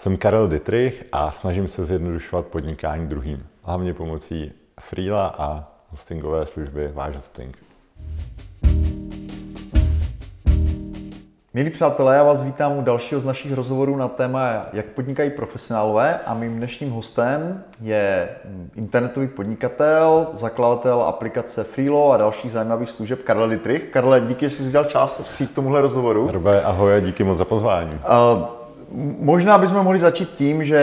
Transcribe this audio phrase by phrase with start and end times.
[0.00, 6.90] Jsem Karel Dittrich a snažím se zjednodušovat podnikání druhým, hlavně pomocí freela a hostingové služby
[6.94, 7.58] Váš hosting.
[11.54, 16.20] Milí přátelé, já vás vítám u dalšího z našich rozhovorů na téma, jak podnikají profesionálové
[16.26, 18.28] a mým dnešním hostem je
[18.74, 23.82] internetový podnikatel, zakladatel aplikace Freelo a dalších zajímavých služeb Karel Dittrich.
[23.82, 26.30] Karle, díky, že jsi udělal čas přijít k tomuhle rozhovoru.
[26.32, 27.94] Robé, ahoj a díky moc za pozvání.
[27.94, 28.59] Uh,
[29.18, 30.80] možná bychom mohli začít tím, že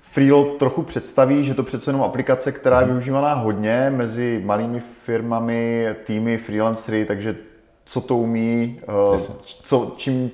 [0.00, 5.88] Freelo trochu představí, že to přece jenom aplikace, která je využívaná hodně mezi malými firmami,
[6.04, 7.36] týmy, freelancery, takže
[7.84, 8.80] co to umí,
[9.12, 9.20] uh,
[9.62, 10.30] co, čím,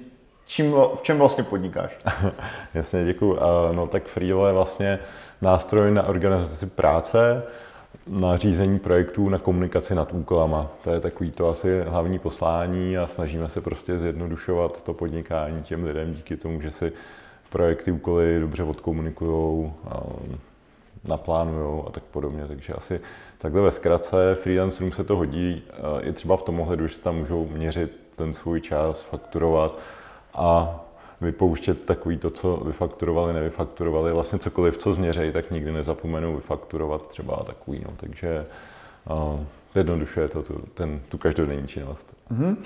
[0.47, 1.99] čím, v čem vlastně podnikáš?
[2.75, 3.33] Jasně, děkuji.
[3.33, 3.41] Uh,
[3.73, 4.99] no tak Freelo je vlastně
[5.43, 7.43] nástroj na organizaci práce,
[8.07, 10.71] na řízení projektů, na komunikaci nad úkolama.
[10.85, 15.85] To je takový to asi hlavní poslání a snažíme se prostě zjednodušovat to podnikání těm
[15.85, 16.93] lidem díky tomu, že si
[17.51, 19.73] projekty, úkoly dobře odkomunikují,
[21.09, 22.47] naplánují a tak podobně.
[22.49, 23.01] Takže asi
[23.39, 25.63] takhle ve zkratce freelancerům se to hodí
[26.01, 29.79] i třeba v tom ohledu, že tam můžou měřit ten svůj čas, fakturovat
[30.35, 30.81] a
[31.21, 37.37] vypouštět takový to, co vyfakturovali, nevyfakturovali, vlastně cokoliv, co změřejí, tak nikdy nezapomenou vyfakturovat třeba
[37.37, 38.47] takový, no, takže
[39.11, 39.41] uh,
[39.75, 42.17] jednodušuje to tu, ten, tu každodenní činnost.
[42.33, 42.57] Mm-hmm.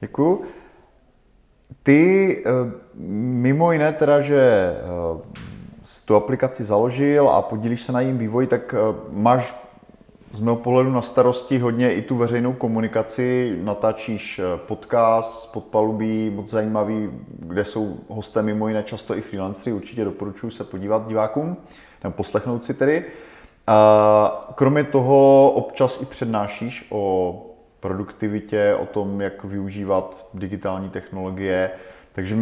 [0.00, 0.44] Děkuju.
[1.82, 2.50] Ty eh,
[3.04, 5.40] mimo jiné teda, že eh,
[6.04, 9.54] tu aplikaci založil a podílíš se na jejím vývoji, tak eh, máš
[10.32, 17.10] z mého pohledu na starosti hodně i tu veřejnou komunikaci, natáčíš podcast podpalubí, moc zajímavý,
[17.28, 21.56] kde jsou hosté mimo jiné často i freelanceri, určitě doporučuji se podívat divákům,
[22.04, 23.04] nebo poslechnout si tedy.
[24.54, 27.34] Kromě toho občas i přednášíš o
[27.80, 31.70] produktivitě, o tom, jak využívat digitální technologie.
[32.12, 32.36] Takže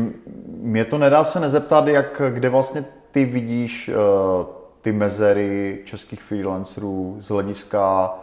[0.47, 4.56] mě to nedá se nezeptat, jak, kde vlastně ty vidíš uh,
[4.87, 8.15] ty mezery českých freelancerů z hlediska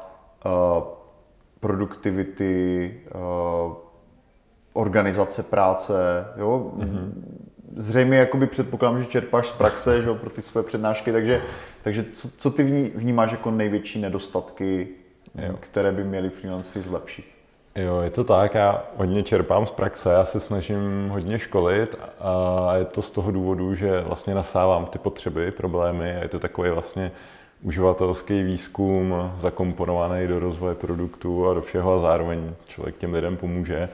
[0.45, 0.83] uh,
[1.59, 3.73] produktivity, uh,
[4.73, 5.93] organizace práce.
[6.37, 6.71] Jo?
[6.77, 7.11] Mm-hmm.
[7.77, 11.41] Zřejmě jakoby předpokládám, že čerpáš z praxe že, pro ty své přednášky, takže,
[11.83, 14.87] takže co, co ty vnímáš jako největší nedostatky
[15.35, 15.57] jo.
[15.59, 17.25] které by měli freelancery zlepšit.
[17.75, 22.75] Jo, je to tak, já hodně čerpám z praxe, já se snažím hodně školit a
[22.75, 26.69] je to z toho důvodu, že vlastně nasávám ty potřeby, problémy a je to takový
[26.69, 27.11] vlastně
[27.61, 33.89] uživatelský výzkum zakomponovaný do rozvoje produktu a do všeho a zároveň člověk těm lidem pomůže.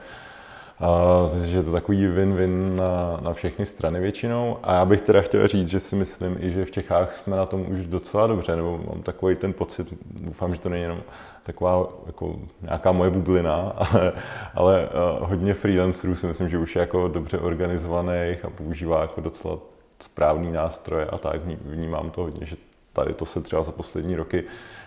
[0.80, 4.58] A, že je to takový win-win na, na všechny strany většinou.
[4.62, 7.46] A já bych teda chtěl říct, že si myslím i, že v Čechách jsme na
[7.46, 11.02] tom už docela dobře, nebo mám takový ten pocit, doufám, že to není jenom
[11.42, 14.12] taková jako nějaká moje bublina, ale,
[14.54, 19.20] ale uh, hodně freelancerů si myslím, že už je jako dobře organizovaných a používá jako
[19.20, 19.58] docela
[20.02, 22.56] správný nástroje a tak vnímám to hodně, že
[22.92, 24.44] tady to se třeba za poslední roky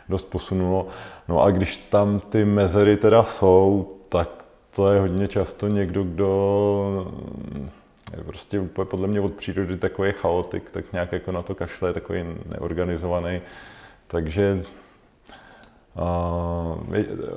[0.09, 0.87] dost posunulo.
[1.27, 4.42] No a když tam ty mezery teda jsou, tak
[4.75, 7.13] to je hodně často někdo, kdo
[8.17, 11.93] je prostě úplně podle mě od přírody takový chaotik, tak nějak jako na to kašle,
[11.93, 13.41] takový neorganizovaný.
[14.07, 14.63] Takže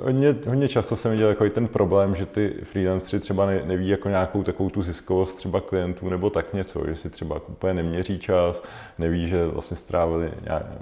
[0.01, 4.09] Hodně, hodně často jsem viděl jako ten problém, že ty freelanceri třeba ne, neví jako
[4.09, 8.63] nějakou takovou tu ziskovost třeba klientů nebo tak něco, že si třeba úplně neměří čas,
[8.97, 10.31] neví, že vlastně strávili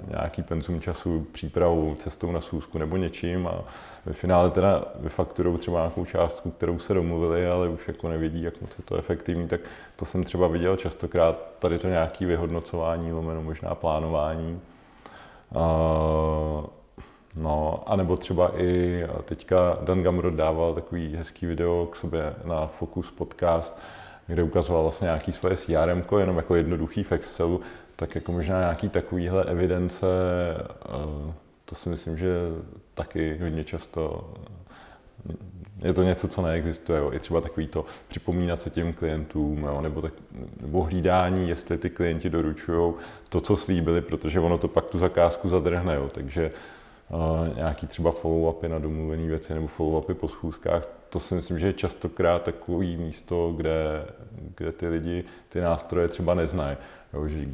[0.08, 3.64] nějaký penzum času přípravou, cestou na sůzku nebo něčím a
[4.06, 8.60] ve finále teda vyfakturou třeba nějakou částku, kterou se domluvili, ale už jako nevědí, jak
[8.60, 9.60] moc je to efektivní, tak
[9.96, 14.60] to jsem třeba viděl častokrát, tady to nějaké vyhodnocování, lomeno možná plánování.
[15.54, 16.66] Uh,
[17.36, 23.10] No, anebo třeba i teďka Dan Gamrod dával takový hezký video k sobě na Focus
[23.10, 23.78] podcast,
[24.26, 27.60] kde ukazoval vlastně nějaký svoje CRM, jenom jako jednoduchý v Excelu,
[27.96, 30.06] tak jako možná nějaký takovýhle evidence,
[30.56, 31.32] eh,
[31.64, 32.28] to si myslím, že
[32.94, 34.30] taky hodně často
[35.84, 36.98] je to něco, co neexistuje.
[36.98, 37.12] Jo.
[37.12, 40.12] I třeba takový to připomínat se těm klientům, jo, nebo, tak,
[40.60, 42.94] nebo hlídání, jestli ty klienti doručují
[43.28, 45.94] to, co slíbili, protože ono to pak tu zakázku zadrhne.
[45.94, 46.10] Jo.
[46.14, 46.50] Takže
[47.54, 50.88] nějaký třeba follow-upy na domluvené věci nebo follow-upy po schůzkách.
[51.10, 54.06] To si myslím, že je častokrát takový místo, kde,
[54.56, 56.76] kde ty lidi ty nástroje třeba neznají.
[57.14, 57.46] Jo, že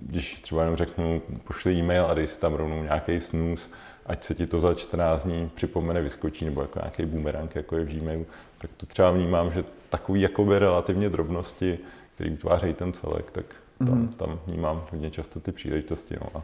[0.00, 3.70] když třeba jenom řeknu, pošli e-mail a dej si tam rovnou nějaký snus,
[4.06, 7.84] ať se ti to za 14 dní připomene, vyskočí, nebo jako nějaký boomerang, jako je
[7.84, 8.26] v Gmailu,
[8.58, 11.78] tak to třeba vnímám, že takový jakoby relativně drobnosti,
[12.14, 13.44] které utvářejí ten celek, tak
[13.78, 14.14] tam, mm-hmm.
[14.14, 16.16] tam vnímám hodně často ty příležitosti.
[16.20, 16.26] No.
[16.34, 16.42] A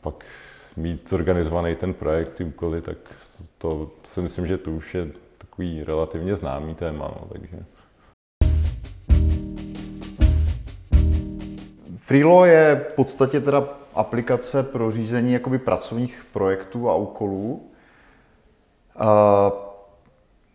[0.00, 0.24] pak
[0.80, 2.96] mít zorganizovaný ten projekt, ty úkoly, tak
[3.58, 7.64] to si myslím, že to už je takový relativně známý téma, no, takže.
[11.96, 17.70] Freelo je v podstatě teda aplikace pro řízení jakoby pracovních projektů a úkolů.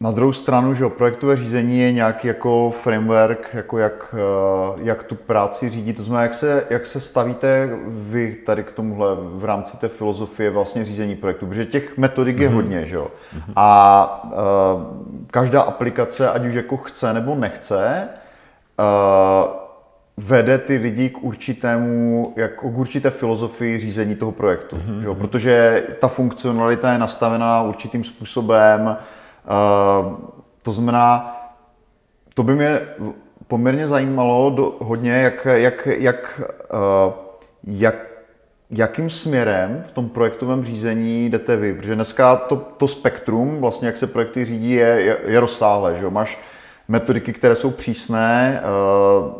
[0.01, 5.15] Na druhou stranu, že projektové řízení je nějaký jako framework, jako jak, eh, jak tu
[5.15, 5.93] práci řídí.
[5.93, 10.49] To znamená, jak se, jak se stavíte vy tady k tomuhle v rámci té filozofie
[10.49, 12.53] vlastně řízení projektu, protože těch metodik je mm-hmm.
[12.53, 13.07] hodně, že jo.
[13.35, 13.53] Mm-hmm.
[13.55, 14.31] A uh,
[15.31, 18.07] každá aplikace, ať už jako chce nebo nechce,
[18.79, 19.51] uh,
[20.17, 24.75] vede ty lidi k určitému, jako k určité filozofii řízení toho projektu.
[24.75, 24.99] Mm-hmm.
[24.99, 25.15] Že jo?
[25.15, 28.97] Protože ta funkcionalita je nastavená určitým způsobem,
[30.61, 31.35] to znamená,
[32.33, 32.79] to by mě
[33.47, 36.41] poměrně zajímalo do, hodně, jak, jak, jak,
[36.73, 37.13] uh,
[37.63, 37.95] jak,
[38.69, 41.73] jakým směrem v tom projektovém řízení jdete vy.
[41.73, 45.95] Protože dneska to, to spektrum, vlastně jak se projekty řídí, je, je, je rozsáhlé.
[45.95, 46.11] Že jo?
[46.11, 46.39] Máš
[46.87, 49.31] metodiky, které jsou přísné, uh,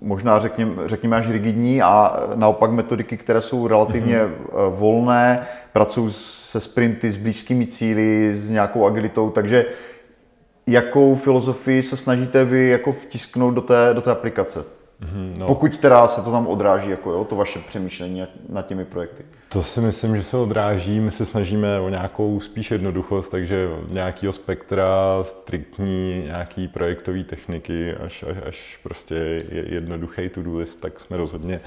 [0.00, 4.70] možná řekněme, řekněme až rigidní a naopak metodiky, které jsou relativně mm-hmm.
[4.70, 6.12] volné, pracují
[6.52, 9.66] se sprinty, s blízkými cíly, s nějakou agilitou, takže
[10.66, 14.64] jakou filozofii se snažíte vy jako vtisknout do té, do té aplikace?
[15.02, 15.46] Mm, no.
[15.46, 19.24] Pokud teda se to tam odráží, jako jo, to vaše přemýšlení nad těmi projekty.
[19.48, 21.00] To si myslím, že se odráží.
[21.00, 24.88] My se snažíme o nějakou spíš jednoduchost, takže nějakého spektra,
[25.22, 31.60] striktní nějaký projektové techniky, až, až, až prostě jednoduchý to-do list, tak jsme rozhodně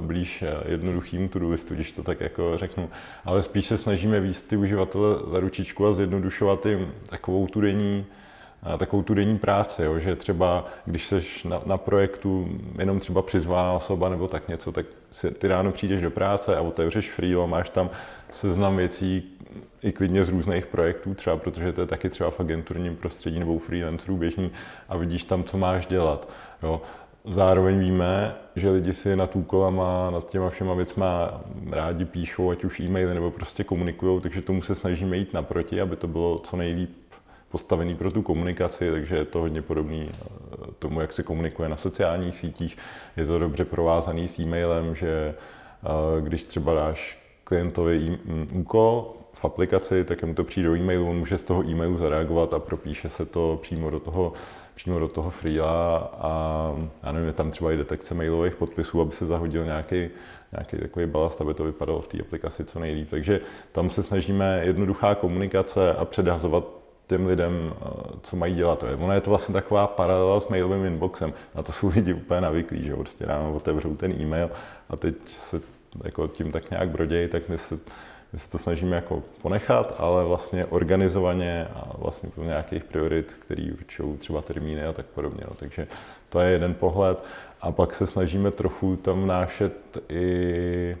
[0.00, 2.90] blíž jednoduchým to-do listu, když to tak jako řeknu.
[3.24, 8.06] Ale spíš se snažíme víc ty uživatele za ručičku a zjednodušovat jim takovou tu denní
[8.78, 12.48] takovou tu denní práci, jo, že třeba když jsi na, na projektu
[12.78, 16.60] jenom třeba přizvaná osoba nebo tak něco, tak si, ty ráno přijdeš do práce a
[16.60, 17.90] otevřeš Freelo, máš tam
[18.30, 19.22] seznam věcí
[19.82, 23.54] i klidně z různých projektů, třeba protože to je taky třeba v agenturním prostředí nebo
[23.54, 24.50] u freelancerů běžný
[24.88, 26.28] a vidíš tam, co máš dělat.
[26.62, 26.82] Jo.
[27.24, 32.80] Zároveň víme, že lidi si nad úkolama, nad těma všema věcma rádi píšou, ať už
[32.80, 37.01] e-maily nebo prostě komunikují, takže tomu se snažíme jít naproti, aby to bylo co nejlíp
[37.52, 41.76] postavený pro tu komunikaci, takže je to hodně podobný eh, tomu, jak se komunikuje na
[41.76, 42.78] sociálních sítích.
[43.16, 48.18] Je to dobře provázaný s e-mailem, že eh, když třeba dáš klientovi
[48.52, 52.54] úkol v aplikaci, tak mu to přijde do e-mailu, on může z toho e-mailu zareagovat
[52.54, 54.32] a propíše se to přímo do toho
[54.74, 56.32] přímo do toho freela a
[57.02, 60.08] já nevím, je tam třeba i detekce mailových podpisů, aby se zahodil nějaký,
[60.52, 63.10] nějaký takový balast, aby to vypadalo v té aplikaci co nejlíp.
[63.10, 63.40] Takže
[63.72, 66.81] tam se snažíme jednoduchá komunikace a předhazovat
[67.12, 67.88] těm lidem, eh,
[68.22, 68.84] co mají dělat.
[68.98, 71.32] Ono je to vlastně taková paralela s mailovým inboxem.
[71.54, 74.50] Na to jsou lidi úplně navyklí, že prostě ráno otevřou ten e-mail
[74.88, 75.60] a teď se
[76.04, 77.78] jako tím tak nějak brodějí, tak my se,
[78.32, 83.72] my se to snažíme jako ponechat, ale vlastně organizovaně a vlastně pro nějakých priorit, který
[83.72, 85.44] určují třeba termíny a tak podobně.
[85.48, 85.54] No.
[85.54, 85.86] Takže
[86.28, 87.18] to je jeden pohled.
[87.60, 90.96] A pak se snažíme trochu tam vnášet i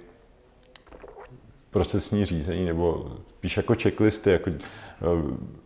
[1.70, 4.50] procesní řízení, nebo spíš jako checklisty, jako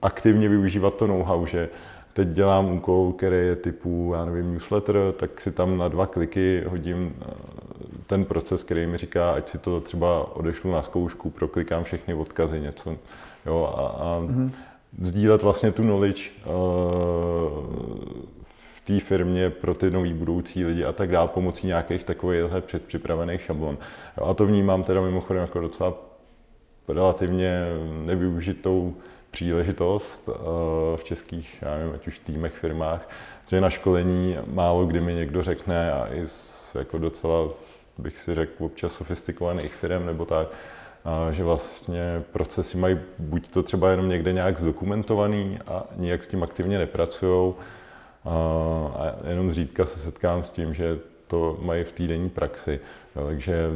[0.02, 1.68] aktivně využívat to know-how, že
[2.16, 6.64] teď dělám úkol, který je typu, já nevím, newsletter, tak si tam na dva kliky
[6.66, 7.24] hodím eh,
[8.06, 12.60] ten proces, který mi říká, ať si to třeba odešlu na zkoušku, proklikám všechny odkazy,
[12.60, 12.96] něco,
[13.46, 14.50] jo, a, a mm-hmm.
[15.02, 16.52] sdílet vlastně tu knowledge uh,
[18.76, 23.42] v té firmě pro ty nový budoucí lidi a tak dále pomocí nějakých takových předpřipravených
[23.42, 23.78] šablon.
[24.18, 25.94] Jo, a to vnímám teda mimochodem jako docela
[26.88, 27.64] relativně
[28.04, 28.94] nevyužitou
[29.36, 30.32] příležitost eh,
[30.96, 33.08] v českých, já nevím, ať už týmech, firmách,
[33.46, 37.48] že na školení málo kdy mi někdo řekne a i z jako docela,
[37.98, 40.48] bych si řekl, občas sofistikovaných firm nebo tak,
[41.04, 46.28] a že vlastně procesy mají buď to třeba jenom někde nějak zdokumentovaný a nijak s
[46.28, 47.54] tím aktivně nepracují,
[48.94, 52.80] a jenom zřídka se setkám s tím, že to mají v týdenní praxi.
[53.14, 53.70] Takže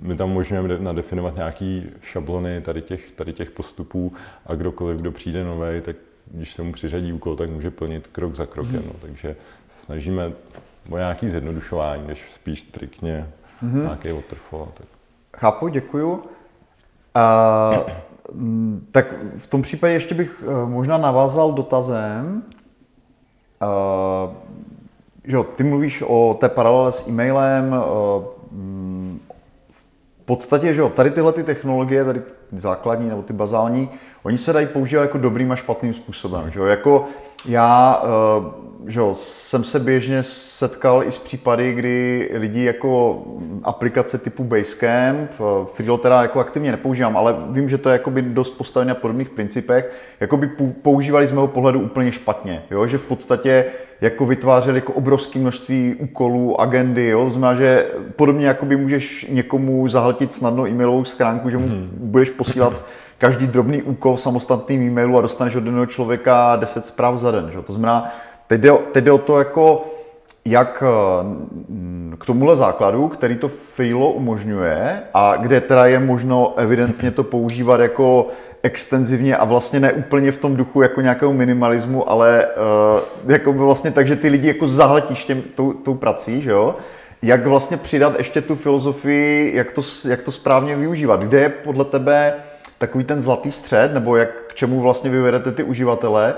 [0.00, 4.12] my tam můžeme nadefinovat nějaké šablony tady těch, tady těch postupů
[4.46, 5.96] a kdokoliv, kdo přijde nový, tak
[6.26, 8.82] když se mu přiřadí úkol, tak může plnit krok za krokem.
[8.82, 8.86] Mm.
[8.86, 8.92] No.
[9.00, 9.36] Takže
[9.68, 10.32] se snažíme
[10.90, 13.28] o nějaké zjednodušování, než spíš striktně
[13.62, 13.82] mm-hmm.
[13.82, 14.68] nějaký waterfall.
[14.74, 14.86] Tak.
[15.36, 16.12] Chápu, děkuju.
[16.12, 17.90] Uh,
[18.90, 22.42] tak v tom případě ještě bych uh, možná navázal dotazem.
[23.62, 24.34] Uh,
[25.24, 27.76] že jo, ty mluvíš o té paralele s e-mailem,
[28.50, 29.20] mm,
[29.70, 32.22] v podstatě, že jo, tady tyhle ty technologie, tady
[32.56, 33.90] základní nebo ty bazální,
[34.22, 37.08] oni se dají používat jako dobrým a špatným způsobem, že jo, jako
[37.48, 43.22] já, eh, že jo, jsem se běžně setkal i s případy, kdy lidi jako
[43.64, 45.30] aplikace typu Basecamp.
[45.30, 48.94] Eh, Freelo teda jako aktivně nepoužívám, ale vím, že to je jakoby dost postavené na
[48.94, 49.92] podobných principech.
[50.20, 50.50] Jakoby
[50.82, 52.86] používali z mého pohledu úplně špatně, jo?
[52.86, 53.64] že v podstatě
[54.00, 57.30] jako vytvářeli jako obrovské množství úkolů, agendy, jo?
[57.30, 61.90] znamená, že podobně jakoby můžeš někomu zahltit snadno e-mailovou schránku, že mu hmm.
[61.92, 62.72] budeš posílat
[63.22, 67.50] každý drobný úkol v samostatným e-mailu a dostaneš od jednoho člověka 10 zpráv za den.
[67.52, 67.62] Že?
[67.62, 68.10] To znamená,
[68.46, 69.84] teď jde, teď jde o to, jako,
[70.44, 77.10] jak eh, k tomuhle základu, který to Freelo umožňuje a kde teda je možno evidentně
[77.10, 78.28] to používat jako
[78.62, 83.90] extenzivně a vlastně ne úplně v tom duchu jako nějakého minimalismu, ale uh, jako vlastně
[83.90, 86.76] tak, že ty lidi jako zahletíš těm, tou, tou prací, že jo?
[87.22, 91.20] Jak vlastně přidat ještě tu filozofii, jak to, jak to správně využívat?
[91.20, 92.34] Kde je podle tebe
[92.82, 96.34] takový ten zlatý střed, nebo jak k čemu vlastně vyvedete ty uživatele,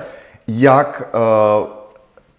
[0.48, 1.68] jak uh,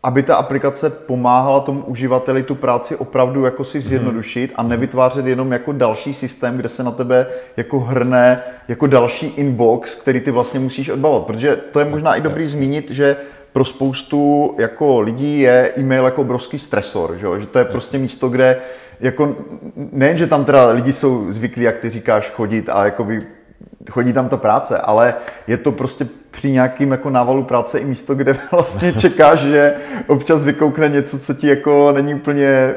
[0.03, 3.87] aby ta aplikace pomáhala tomu uživateli tu práci opravdu jako si mhm.
[3.87, 9.25] zjednodušit a nevytvářet jenom jako další systém, kde se na tebe jako hrne jako další
[9.25, 11.25] inbox, který ty vlastně musíš odbavovat.
[11.25, 13.17] Protože to je možná i dobrý zmínit, že
[13.53, 18.29] pro spoustu jako lidí je e-mail jako obrovský stresor, že, že to je prostě místo,
[18.29, 18.57] kde
[18.99, 19.35] jako
[19.91, 23.34] nejen, že tam teda lidi jsou zvyklí, jak ty říkáš, chodit a jakoby
[23.91, 25.13] chodí tam ta práce, ale
[25.47, 29.73] je to prostě při nějakým jako návalu práce i místo, kde vlastně čekáš, že
[30.07, 32.73] občas vykoukne něco, co ti jako není úplně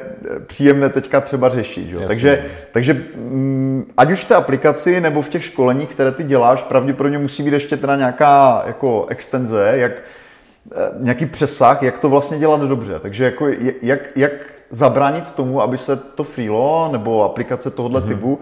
[0.47, 1.89] příjemné teďka třeba řešit.
[1.89, 1.99] Že?
[2.07, 6.63] Takže, takže mm, ať už v té aplikaci nebo v těch školeních, které ty děláš,
[6.63, 12.39] pravděpodobně musí být ještě teda nějaká jako extenze, jak, eh, nějaký přesah, jak to vlastně
[12.39, 12.99] dělat dobře.
[12.99, 13.49] Takže jako
[13.83, 14.33] jak, jak
[14.71, 18.09] zabránit tomu, aby se to freelo nebo aplikace tohoto mm-hmm.
[18.09, 18.41] typu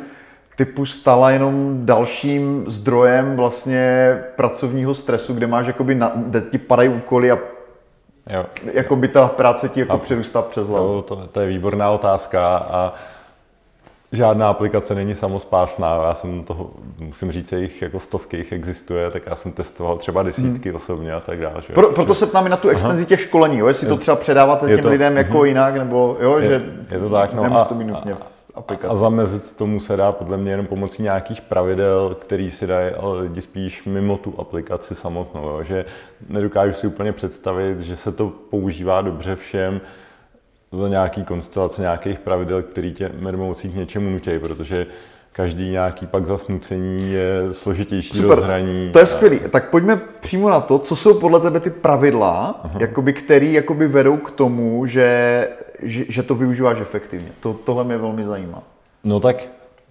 [0.57, 6.89] typu stala jenom dalším zdrojem vlastně pracovního stresu, kde máš jakoby, na, kde ti padají
[6.89, 7.39] úkoly a
[8.31, 8.47] Jo.
[8.73, 11.03] Jako by ta práce ti jako a, přerůstá přes hlavu.
[11.03, 12.95] To, to je výborná otázka a
[14.13, 16.05] žádná aplikace není samospásná.
[16.09, 20.23] Já jsem toho, musím říct, jich jako stovky jich existuje, tak já jsem testoval třeba
[20.23, 20.77] desítky hmm.
[20.77, 21.63] osobně a tak dále.
[21.75, 23.09] Pro, proto se ptáme na tu extenzi Aha.
[23.09, 23.67] těch školení, jo?
[23.67, 25.45] jestli je, to třeba předáváte těm to, lidem jako uh-huh.
[25.45, 28.13] jinak, nebo jo, je, že je to tak, no, a, to minutně.
[28.13, 28.89] A, aplikace.
[28.93, 33.41] A zamezit tomu se dá podle mě jenom pomocí nějakých pravidel, který si dají lidi
[33.41, 35.49] spíš mimo tu aplikaci samotnou.
[35.49, 35.63] Jo?
[35.63, 35.85] Že
[36.29, 39.81] nedokážu si úplně představit, že se to používá dobře všem
[40.73, 44.87] za nějaký konstelace nějakých pravidel, který tě mermoucí k něčemu nutí, protože
[45.33, 48.31] každý nějaký pak zasnucení je složitější Super.
[48.31, 48.91] rozhraní.
[48.93, 49.41] To je skvělý.
[49.51, 54.17] Tak pojďme přímo na to, co jsou podle tebe ty pravidla, jakoby, který jakoby vedou
[54.17, 55.49] k tomu, že,
[55.83, 57.29] že, že to využíváš efektivně.
[57.41, 58.63] To, tohle mě velmi zajímá.
[59.05, 59.37] No tak,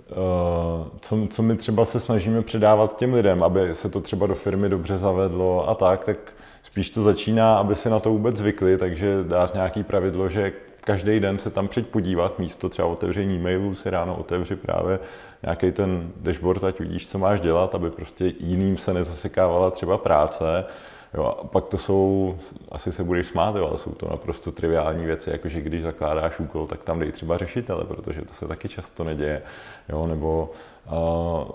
[0.10, 4.36] uh, co, co my třeba se snažíme předávat těm lidem, aby se to třeba do
[4.36, 6.18] firmy dobře zavedlo a tak, tak
[6.64, 11.20] spíš to začíná, aby si na to vůbec zvykli, takže dát nějaký pravidlo, že každý
[11.20, 15.00] den se tam přijď podívat, místo třeba otevření e-mailu si ráno otevři právě
[15.44, 20.66] nějaký ten dashboard, ať vidíš, co máš dělat, aby prostě jiným se nezasekávala třeba práce.
[21.14, 22.38] Jo, a pak to jsou,
[22.72, 26.68] asi se budeš smát, jo, ale jsou to naprosto triviální věci, jakože když zakládáš úkol,
[26.68, 29.42] tak tam dej třeba řešitele, protože to se taky často neděje.
[29.90, 30.52] Jo, nebo
[30.88, 30.96] a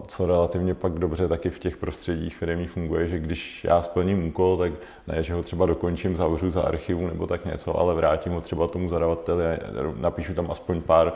[0.07, 4.57] co relativně pak dobře taky v těch prostředích firmních funguje, že když já splním úkol,
[4.57, 4.73] tak
[5.07, 8.69] ne, že ho třeba dokončím, zavřu za archivu nebo tak něco, ale vrátím ho třeba
[8.69, 9.59] tomu zadavateli a
[9.97, 11.13] napíšu tam aspoň pár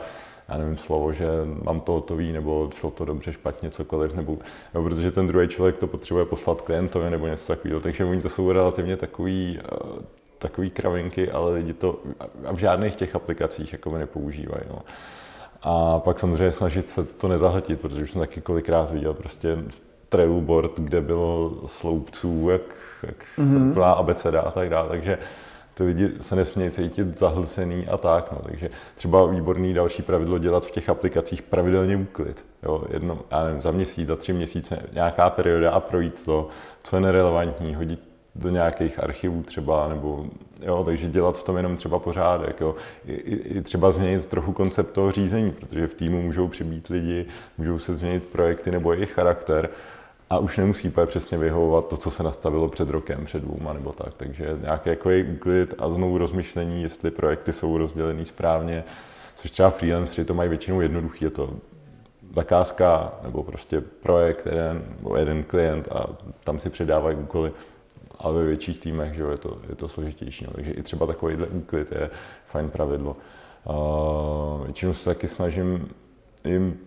[0.49, 1.25] já nevím, slovo, že
[1.63, 4.37] mám to hotový, nebo šlo to dobře, špatně, cokoliv, nebo,
[4.73, 7.79] nebo protože ten druhý člověk to potřebuje poslat klientovi nebo něco takového.
[7.79, 10.01] Takže oni to jsou relativně takový, eh,
[10.39, 11.99] takový kravinky, ale lidi to
[12.51, 14.63] v žádných těch aplikacích jako nepoužívají.
[14.69, 14.81] No.
[15.61, 19.57] A pak samozřejmě snažit se to nezahltit, protože už jsem taky kolikrát viděl prostě
[20.09, 22.61] trailu board, kde bylo sloupců, jak,
[23.03, 23.73] jak mm-hmm.
[23.73, 24.89] plná abeceda a tak dále.
[24.89, 25.17] Takže
[25.75, 28.31] ty lidi se nesmějí cítit zahlcený a tak.
[28.31, 28.39] No.
[28.45, 32.45] Takže třeba výborný další pravidlo dělat v těch aplikacích pravidelně úklid.
[32.63, 32.83] Jo.
[32.89, 36.49] Jedno, já nevím, za měsíc, za tři měsíce, nějaká perioda a projít to,
[36.83, 37.99] co je nerelevantní, hodit
[38.35, 40.25] do nějakých archivů třeba, nebo
[40.61, 42.75] jo, takže dělat v tom jenom třeba pořádek, jo.
[43.05, 47.25] I, i, třeba změnit trochu koncept toho řízení, protože v týmu můžou přibýt lidi,
[47.57, 49.69] můžou se změnit projekty nebo jejich charakter
[50.35, 53.91] a už nemusí úplně přesně vyhovovat to, co se nastavilo před rokem, před dvouma nebo
[53.91, 54.13] tak.
[54.17, 58.83] Takže nějaký jako je úklid a znovu rozmyšlení, jestli projekty jsou rozdělený správně,
[59.35, 61.49] což třeba freelanceri to mají většinou jednoduchý, je to
[62.33, 66.05] zakázka nebo prostě projekt, jeden, nebo jeden klient a
[66.43, 67.51] tam si předávají úkoly,
[68.19, 70.45] ale ve větších týmech že jo, je, to, je to složitější.
[70.45, 70.51] No.
[70.55, 72.09] Takže i třeba takovýhle úklid je
[72.47, 73.15] fajn pravidlo.
[73.65, 75.89] Uh, většinou se taky snažím
[76.45, 76.79] jim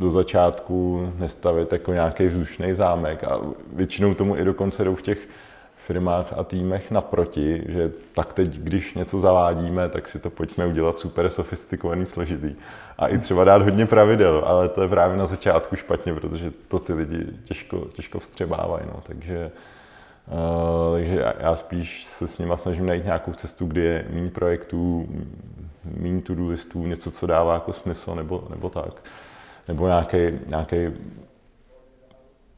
[0.00, 3.40] do začátku nestavit jako nějaký vzdušný zámek a
[3.72, 5.18] většinou tomu i dokonce jdou v těch
[5.86, 10.98] firmách a týmech naproti, že tak teď, když něco zavádíme, tak si to pojďme udělat
[10.98, 12.54] super sofistikovaný, složitý.
[12.98, 16.78] A i třeba dát hodně pravidel, ale to je právě na začátku špatně, protože to
[16.78, 18.84] ty lidi těžko, těžko vstřebávají.
[18.86, 19.02] No.
[19.02, 19.50] Takže,
[20.26, 25.08] uh, takže já spíš se s nimi snažím najít nějakou cestu, kde je méně projektů,
[26.00, 29.02] méně to-do listů, něco, co dává jako smysl, nebo, nebo tak.
[29.70, 30.76] Nebo nějaký, nějaký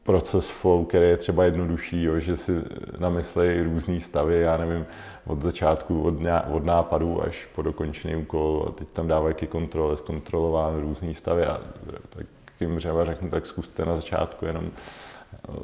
[0.03, 2.51] proces flow, který je třeba jednodušší, jo, že si
[2.97, 4.85] namyslejí různé stavy, já nevím,
[5.27, 8.65] od začátku, od, ná, od nápadu až po dokončený úkol.
[8.67, 11.45] A teď tam dávají i kontrole, zkontrolován různé stavy.
[11.45, 11.61] A
[12.09, 12.25] tak
[12.59, 14.71] jim třeba řeknu, tak zkuste na začátku jenom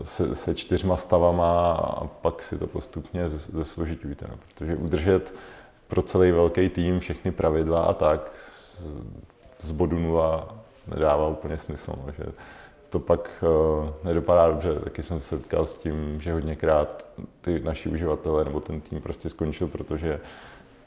[0.05, 5.33] se, se čtyřma stavama a pak si to postupně zesložitujte, no, protože udržet
[5.87, 8.83] pro celý velký tým všechny pravidla a tak z,
[9.61, 10.58] z bodu nula
[10.89, 11.93] nedává úplně smysl.
[12.05, 12.23] No, že
[12.89, 14.79] to pak uh, nedopadá dobře.
[14.79, 17.07] Taky jsem se setkal s tím, že hodněkrát
[17.41, 20.19] ty naši uživatelé nebo ten tým prostě skončil, protože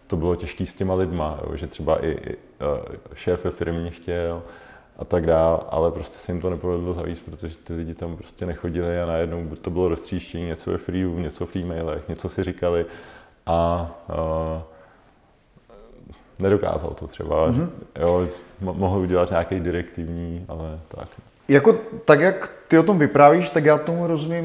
[0.06, 3.90] to bylo těžké s těma lidma, jo, že třeba i, i uh, šéf ve firmě
[3.90, 4.42] chtěl
[4.98, 8.46] a tak dále, ale prostě se jim to nepovedlo zavíst, protože ty lidi tam prostě
[8.46, 12.86] nechodili a najednou to bylo roztříštění, něco ve freelu, něco v e-mailech, něco si říkali
[13.46, 14.62] a uh,
[16.42, 17.50] nedokázal to třeba.
[17.50, 17.68] Mm-hmm.
[18.00, 18.26] Jo,
[18.60, 21.08] mohl udělat nějaký direktivní, ale tak.
[21.48, 24.44] Jako tak, jak ty o tom vyprávíš, tak já tomu rozumím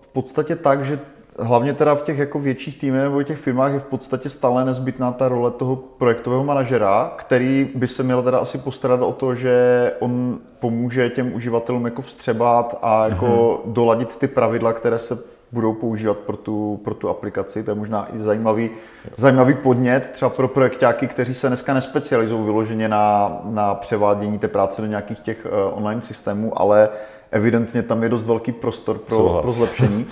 [0.00, 0.98] v podstatě tak, že
[1.38, 5.12] hlavně teda v těch jako větších týmech nebo těch firmách je v podstatě stále nezbytná
[5.12, 9.92] ta role toho projektového manažera, který by se měl teda asi postarat o to, že
[10.00, 13.72] on pomůže těm uživatelům jako vstřebat a jako mm-hmm.
[13.72, 17.62] doladit ty pravidla, které se budou používat pro tu, pro tu aplikaci.
[17.62, 18.70] To je možná i zajímavý,
[19.16, 24.82] zajímavý podnět třeba pro projektáky, kteří se dneska nespecializují vyloženě na, na převádění té práce
[24.82, 26.88] do nějakých těch uh, online systémů, ale
[27.30, 30.06] evidentně tam je dost velký prostor pro, pro zlepšení.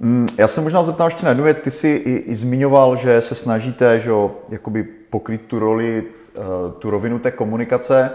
[0.00, 1.60] Mm, já se možná zeptám ještě na jednu věc.
[1.60, 4.10] Ty jsi i, i zmiňoval, že se snažíte že,
[4.48, 6.04] jakoby pokryt tu roli,
[6.34, 8.10] uh, tu rovinu té komunikace.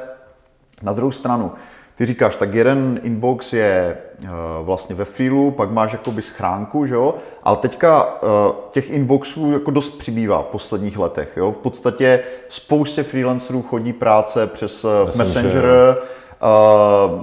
[0.81, 1.51] Na druhou stranu,
[1.95, 4.29] ty říkáš, tak jeden inbox je uh,
[4.65, 7.15] vlastně ve filu, pak máš jakoby schránku, že jo?
[7.43, 8.29] Ale teďka uh,
[8.71, 11.51] těch inboxů jako dost přibývá v posledních letech, jo?
[11.51, 15.97] V podstatě spoustě freelancerů chodí práce přes uh, Messenger, Messenger
[16.43, 17.21] Uh,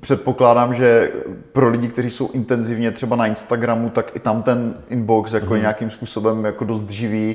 [0.00, 1.10] předpokládám, že
[1.52, 5.60] pro lidi, kteří jsou intenzivně třeba na Instagramu, tak i tam ten inbox jako mm.
[5.60, 7.34] nějakým způsobem jako dost živý.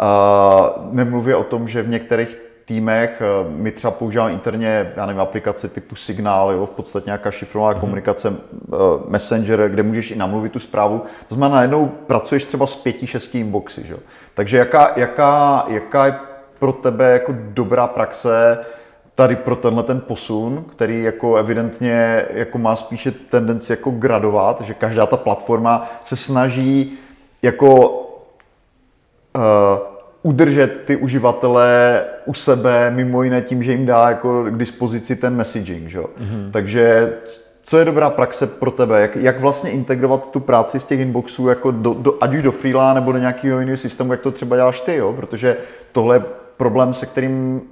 [0.00, 3.22] Uh, nemluvě o tom, že v některých týmech.
[3.22, 7.74] Eh, my třeba používáme interně, já nevím, aplikace typu Signál, jo, v podstatě nějaká šifrovaná
[7.74, 7.80] mm-hmm.
[7.80, 8.76] komunikace, eh,
[9.08, 11.02] Messenger, kde můžeš i namluvit tu zprávu.
[11.28, 13.86] To znamená, najednou pracuješ třeba s pěti, šesti inboxy.
[13.86, 13.96] Že?
[14.34, 16.14] Takže jaká, jaká, jaká je
[16.58, 18.58] pro tebe jako dobrá praxe
[19.14, 24.74] tady pro tenhle ten posun, který jako evidentně jako má spíše tendenci jako gradovat, že
[24.74, 26.98] každá ta platforma se snaží
[27.42, 27.90] jako
[29.36, 29.97] uh,
[30.28, 35.36] udržet ty uživatele u sebe, mimo jiné tím, že jim dá jako k dispozici ten
[35.36, 35.88] messaging.
[35.88, 35.98] Že?
[35.98, 36.50] Mm-hmm.
[36.50, 37.12] Takže
[37.62, 39.00] co je dobrá praxe pro tebe?
[39.00, 42.52] Jak, jak vlastně integrovat tu práci z těch inboxů, jako do, do, ať už do
[42.52, 45.12] freela nebo do nějakého jiného systému, jak to třeba děláš ty, jo?
[45.12, 45.56] protože
[45.92, 46.22] tohle je
[46.56, 47.62] problém, se kterým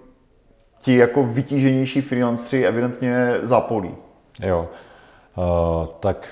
[0.81, 3.95] ti jako vytíženější freelancři evidentně zápolí.
[4.43, 4.69] Jo,
[5.37, 6.27] uh, tak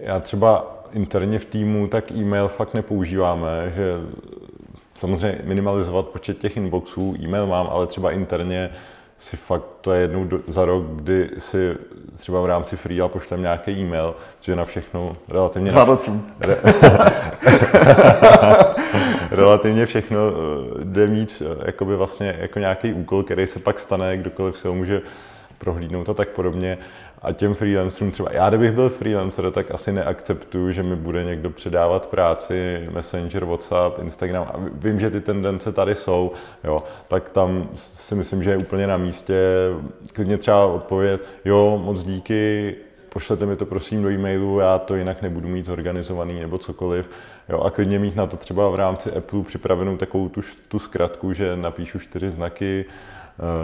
[0.00, 3.94] já třeba interně v týmu tak e-mail fakt nepoužíváme, že
[5.00, 8.70] samozřejmě minimalizovat počet těch inboxů, e-mail mám, ale třeba interně
[9.18, 11.76] si fakt, to je jednou za rok, kdy si
[12.16, 15.72] třeba v rámci Freela pošlem nějaký e-mail, což je na všechno relativně...
[15.72, 15.98] Na,
[16.40, 16.56] re,
[19.30, 24.16] relativně všechno eh, jde mít eh, jakoby vlastně jako nějaký úkol, který se pak stane,
[24.16, 25.02] kdokoliv se ho může
[25.58, 26.78] prohlídnout a tak podobně.
[27.22, 31.50] A těm freelancerům třeba, já kdybych byl freelancer, tak asi neakceptuju, že mi bude někdo
[31.50, 36.32] předávat práci, Messenger, WhatsApp, Instagram a vím, že ty tendence tady jsou,
[36.64, 39.34] jo, tak tam si myslím, že je úplně na místě
[40.12, 42.74] klidně třeba odpovědět, jo, moc díky,
[43.08, 47.10] pošlete mi to prosím do e-mailu, já to jinak nebudu mít zorganizovaný nebo cokoliv.
[47.48, 51.32] Jo, a klidně mít na to třeba v rámci Apple připravenou takovou tu, tu zkratku,
[51.32, 52.84] že napíšu čtyři znaky,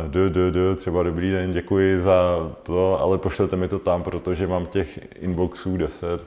[0.09, 4.47] d, d, d, třeba dobrý den, děkuji za to, ale pošlete mi to tam, protože
[4.47, 6.21] mám těch inboxů 10,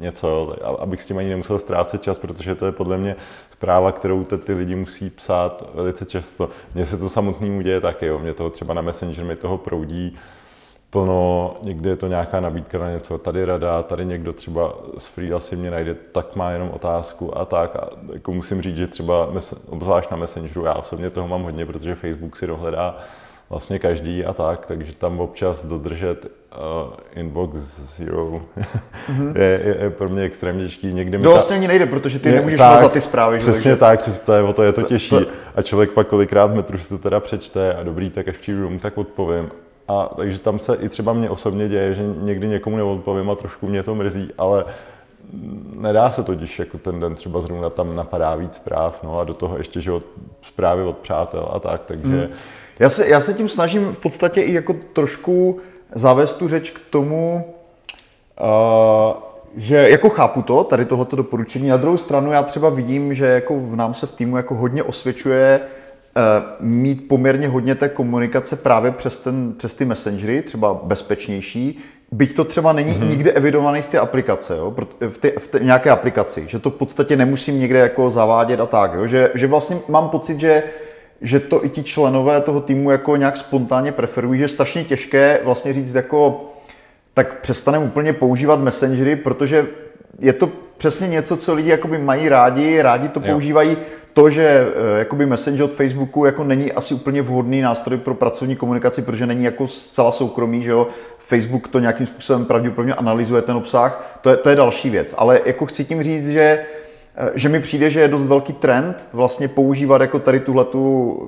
[0.00, 3.16] něco, abych s tím ani nemusel ztrácet čas, protože to je podle mě
[3.50, 6.50] zpráva, kterou te, ty lidi musí psát velice často.
[6.74, 8.18] Mně se to samotnému děje taky, jo.
[8.18, 10.18] mě toho třeba na Messenger mi toho proudí
[10.92, 15.32] plno, někde je to nějaká nabídka na něco, tady rada, tady někdo třeba z free
[15.32, 17.76] asi mě najde, tak má jenom otázku a tak.
[17.76, 19.28] A jako musím říct, že třeba
[19.68, 22.96] obzvlášť na Messengeru, já osobně toho mám hodně, protože Facebook si dohledá
[23.50, 27.56] vlastně každý a tak, takže tam občas dodržet uh, inbox
[27.96, 29.36] zero mm-hmm.
[29.40, 30.92] je, je, je, pro mě extrémně těžký.
[30.92, 33.38] Někdy mi to vlastně ani nejde, protože ty je, nemůžeš tak, za ty zprávy.
[33.38, 33.76] Přesně že?
[33.76, 35.10] tak, to je, o to je to, to těžší.
[35.10, 35.20] To,
[35.54, 38.78] a člověk pak kolikrát metru si to teda přečte a dobrý, tak až přijdu domů,
[38.78, 39.50] tak odpovím.
[39.88, 43.66] A takže tam se i třeba mě osobně děje, že někdy někomu neodpovím a trošku
[43.66, 44.64] mě to mrzí, ale
[45.76, 49.34] nedá se totiž jako ten den třeba zrovna tam napadá víc zpráv, no a do
[49.34, 50.02] toho ještě, že od,
[50.42, 52.06] zprávy od přátel a tak, takže...
[52.06, 52.28] Hmm.
[52.78, 55.60] Já se, já se tím snažím v podstatě i jako trošku
[55.94, 57.54] zavést tu řeč k tomu,
[58.40, 58.46] uh,
[59.56, 61.68] že jako chápu to, tady tohleto doporučení.
[61.68, 64.82] Na druhou stranu já třeba vidím, že jako v nám se v týmu jako hodně
[64.82, 65.81] osvědčuje uh,
[66.60, 71.78] mít poměrně hodně té komunikace právě přes, ten, přes ty messengery, třeba bezpečnější,
[72.12, 73.08] byť to třeba není mm-hmm.
[73.08, 74.74] nikde evidovaný v té aplikace, jo?
[75.08, 78.66] V, té, v té, nějaké aplikaci, že to v podstatě nemusím někde jako zavádět a
[78.66, 79.06] tak, jo?
[79.06, 80.62] Že, že vlastně mám pocit, že
[81.22, 85.40] že to i ti členové toho týmu jako nějak spontánně preferují, že je strašně těžké
[85.44, 86.44] vlastně říct jako
[87.14, 89.66] tak přestaneme úplně používat messengery, protože
[90.18, 93.26] je to přesně něco, co lidi jakoby mají rádi, rádi to jo.
[93.32, 93.76] používají.
[94.12, 98.56] To, že eh, jakoby Messenger od Facebooku jako není asi úplně vhodný nástroj pro pracovní
[98.56, 100.88] komunikaci, protože není jako zcela soukromý, že jo.
[101.18, 105.14] Facebook to nějakým způsobem pravděpodobně analyzuje ten obsah, to je, to je další věc.
[105.18, 106.64] Ale jako chci tím říct, že
[107.16, 111.18] eh, že mi přijde, že je dost velký trend vlastně používat jako tady tuhletu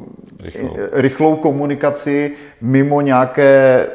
[0.43, 3.87] rychlou, rychlou komunikaci mimo nějaké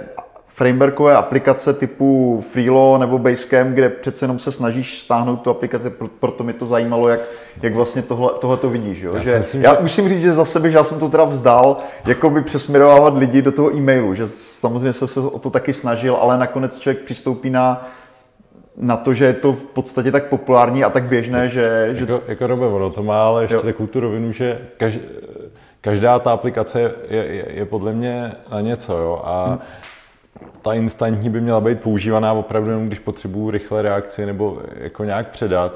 [0.50, 6.44] frameworkové aplikace typu Freelo nebo Basecamp, kde přece jenom se snažíš stáhnout tu aplikaci, proto
[6.44, 7.20] mě to zajímalo, jak,
[7.62, 9.02] jak vlastně tohle, tohle to vidíš.
[9.02, 9.16] Jo?
[9.16, 9.82] Já, že, myslím, já že...
[9.82, 13.42] musím říct, že za sebe, že já jsem to teda vzdal, jako by přesměrovávat lidi
[13.42, 17.50] do toho e-mailu, že samozřejmě se, se o to taky snažil, ale nakonec člověk přistoupí
[17.50, 17.88] na,
[18.78, 21.90] na to, že je to v podstatě tak populární a tak běžné, že...
[21.94, 22.00] že...
[22.00, 24.62] Jako, jako Robe, ono to má ale ještě takovou tu rovinu, že
[25.82, 29.60] každá ta aplikace je, je, je podle mě na něco, jo, a hmm
[30.62, 35.30] ta instantní by měla být používaná opravdu jenom, když potřebuju rychle reakci nebo jako nějak
[35.30, 35.76] předat.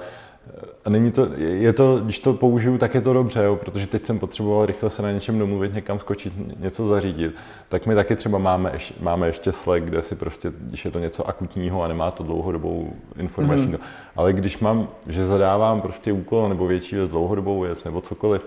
[0.85, 4.05] A není to, je to, když to použiju, tak je to dobře, jo, protože teď
[4.05, 7.35] jsem potřeboval rychle se na něčem domluvit, někam skočit, něco zařídit.
[7.69, 11.27] Tak my taky třeba máme, máme ještě Slack, kde si prostě, když je to něco
[11.27, 13.79] akutního a nemá to dlouhodobou informační, mm-hmm.
[14.15, 18.41] ale když mám, že zadávám prostě úkol nebo větší věc, dlouhodobou věc nebo cokoliv,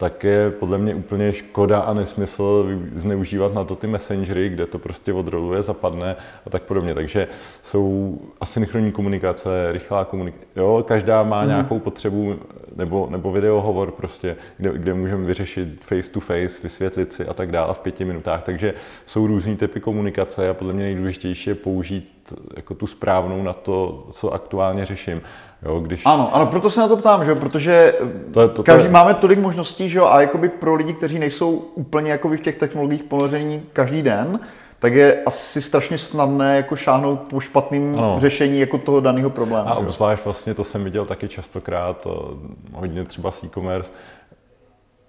[0.00, 4.78] tak je podle mě úplně škoda a nesmysl zneužívat na to ty messengery, kde to
[4.78, 6.94] prostě odroluje, zapadne a tak podobně.
[6.94, 7.28] Takže
[7.62, 11.48] jsou asynchronní komunikace, rychlá komunikace, jo, každá má mm.
[11.48, 12.36] nějakou potřebu,
[12.76, 17.50] nebo, nebo videohovor prostě, kde, kde můžeme vyřešit face to face, vysvětlit si a tak
[17.50, 18.42] dále v pěti minutách.
[18.42, 18.74] Takže
[19.06, 22.19] jsou různý typy komunikace a podle mě nejdůležitější je použít
[22.56, 25.22] jako tu správnou na to, co aktuálně řeším.
[25.62, 26.02] Jo, když...
[26.04, 27.34] Ano, ano, proto se na to ptám, že?
[27.34, 27.94] protože
[28.32, 28.92] to je, to, každý, to je...
[28.92, 30.00] máme tolik možností, že?
[30.00, 34.40] a jakoby pro lidi, kteří nejsou úplně jakoby v těch technologiích ponoření každý den,
[34.78, 38.16] tak je asi strašně snadné jako šáhnout po špatným ano.
[38.20, 39.68] řešení jako toho daného problému.
[39.68, 42.38] A obzvlášť vlastně to jsem viděl taky častokrát, to,
[42.72, 43.92] hodně třeba s e-commerce,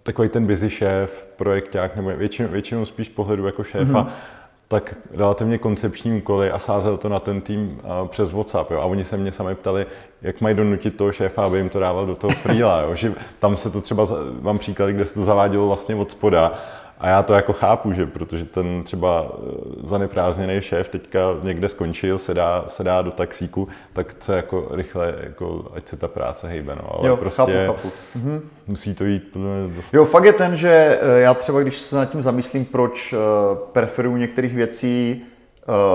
[0.03, 4.40] takový ten busy šéf, projekták, nebo většinou, většinou spíš pohledu jako šéfa, mm-hmm
[4.71, 8.71] tak relativně koncepční úkoly a sázel to na ten tým přes WhatsApp.
[8.71, 8.79] Jo.
[8.79, 9.86] A oni se mě sami ptali,
[10.21, 12.81] jak mají donutit toho šéfa, aby jim to dával do toho freela.
[12.81, 12.95] Jo.
[12.95, 14.07] Že tam se to třeba,
[14.41, 16.60] mám příklad, kde se to zavádělo vlastně od spoda
[17.01, 22.19] a já to jako chápu, že protože ten třeba eh, zaneprázdněný šéf teďka někde skončil,
[22.19, 26.47] se dá, se dá do taxíku, tak chce jako rychle, jako, ať se ta práce
[26.47, 26.75] hejbe.
[26.75, 26.95] No.
[26.95, 27.91] Ale jo, prostě chápu, chápu.
[28.15, 28.41] Mhm.
[28.67, 29.37] musí to jít
[29.75, 29.93] dost...
[29.93, 33.17] Jo, fakt je ten, že eh, já třeba, když se nad tím zamyslím, proč eh,
[33.71, 35.21] preferuju některých věcí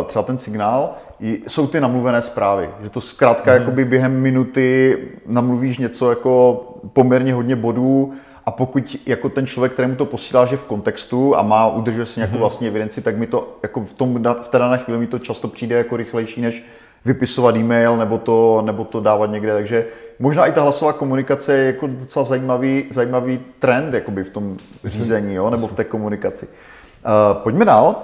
[0.07, 2.71] třeba ten signál, jsou ty namluvené zprávy.
[2.83, 3.59] Že to zkrátka mm.
[3.59, 8.15] jakoby během minuty namluvíš něco jako poměrně hodně bodů
[8.47, 12.21] a pokud jako ten člověk, kterému to posílá, že v kontextu a má, udržuje si
[12.21, 12.41] nějakou mhm.
[12.41, 15.49] vlastní evidenci, tak mi to jako v, tom, v té dané chvíli mi to často
[15.49, 16.65] přijde jako rychlejší, než
[17.05, 19.53] vypisovat e-mail nebo to, nebo to dávat někde.
[19.53, 19.87] Takže
[20.19, 24.59] možná i ta hlasová komunikace je jako docela zajímavý, zajímavý trend jakoby v tom mhm.
[24.85, 26.47] řízení jo, nebo v té komunikaci.
[26.47, 28.03] Uh, pojďme dál.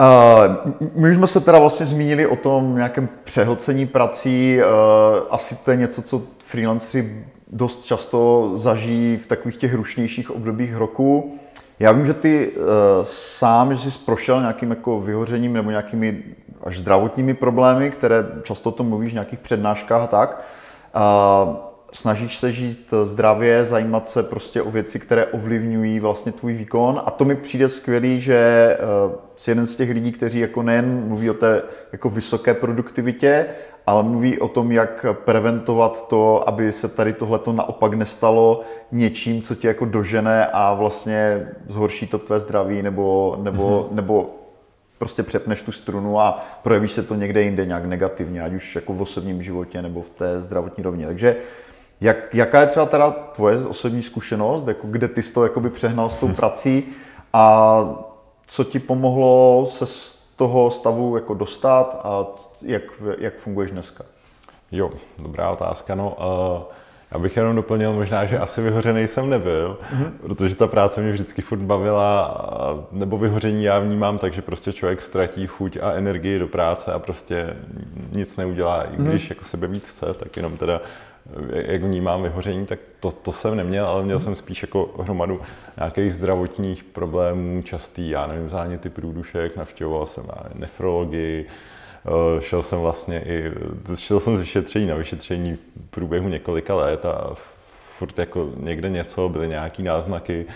[0.00, 4.58] Uh, my už jsme se teda vlastně zmínili o tom nějakém přehlcení prací.
[4.58, 4.64] Uh,
[5.30, 11.38] asi to je něco, co freelanceri dost často zažijí v takových těch rušnějších obdobích roku.
[11.80, 12.64] Já vím, že ty uh,
[13.02, 16.22] sám, že jsi prošel nějakým jako vyhořením nebo nějakými
[16.64, 20.42] až zdravotními problémy, které často o tom mluvíš v nějakých přednáškách a tak.
[21.92, 27.10] Snažíš se žít zdravě, zajímat se prostě o věci, které ovlivňují vlastně tvůj výkon a
[27.10, 31.30] to mi přijde skvělý, že uh, jsi jeden z těch lidí, kteří jako nejen mluví
[31.30, 33.46] o té jako vysoké produktivitě,
[33.86, 39.54] ale mluví o tom, jak preventovat to, aby se tady tohleto naopak nestalo něčím, co
[39.54, 43.94] tě jako dožene a vlastně zhorší to tvé zdraví nebo, nebo, mm-hmm.
[43.94, 44.30] nebo
[44.98, 48.92] prostě přepneš tu strunu a projeví se to někde jinde nějak negativně, ať už jako
[48.92, 51.06] v osobním životě nebo v té zdravotní rovině.
[51.06, 51.36] Takže
[52.00, 56.08] jak, jaká je třeba teda tvoje osobní zkušenost, jako kde ty jsi to jakoby přehnal
[56.08, 56.84] s tou prací
[57.32, 57.84] a
[58.46, 62.24] co ti pomohlo se toho stavu jako dostat a
[62.62, 62.82] jak,
[63.18, 64.04] jak funguješ dneska?
[64.72, 65.94] Jo, dobrá otázka.
[65.94, 66.72] No, uh,
[67.12, 70.10] já bych jenom doplnil možná, že asi vyhořený jsem nebyl, mm-hmm.
[70.20, 72.40] protože ta práce mě vždycky furt bavila,
[72.92, 76.98] nebo vyhoření já vnímám tak, že prostě člověk ztratí chuť a energii do práce a
[76.98, 77.56] prostě
[78.12, 79.32] nic neudělá, i když mm-hmm.
[79.32, 80.80] jako sebe víc chce, tak jenom teda
[81.52, 85.40] jak vnímám vyhoření, tak to, to jsem neměl, ale měl jsem spíš jako hromadu
[85.76, 91.46] nějakých zdravotních problémů častý, já nevím, záněty průdušek, navštěvoval jsem nefrologii,
[92.06, 93.52] eh, šel jsem vlastně i,
[93.94, 97.34] šel jsem z vyšetření na vyšetření v průběhu několika let a
[97.98, 100.46] furt jako někde něco, byly nějaký náznaky,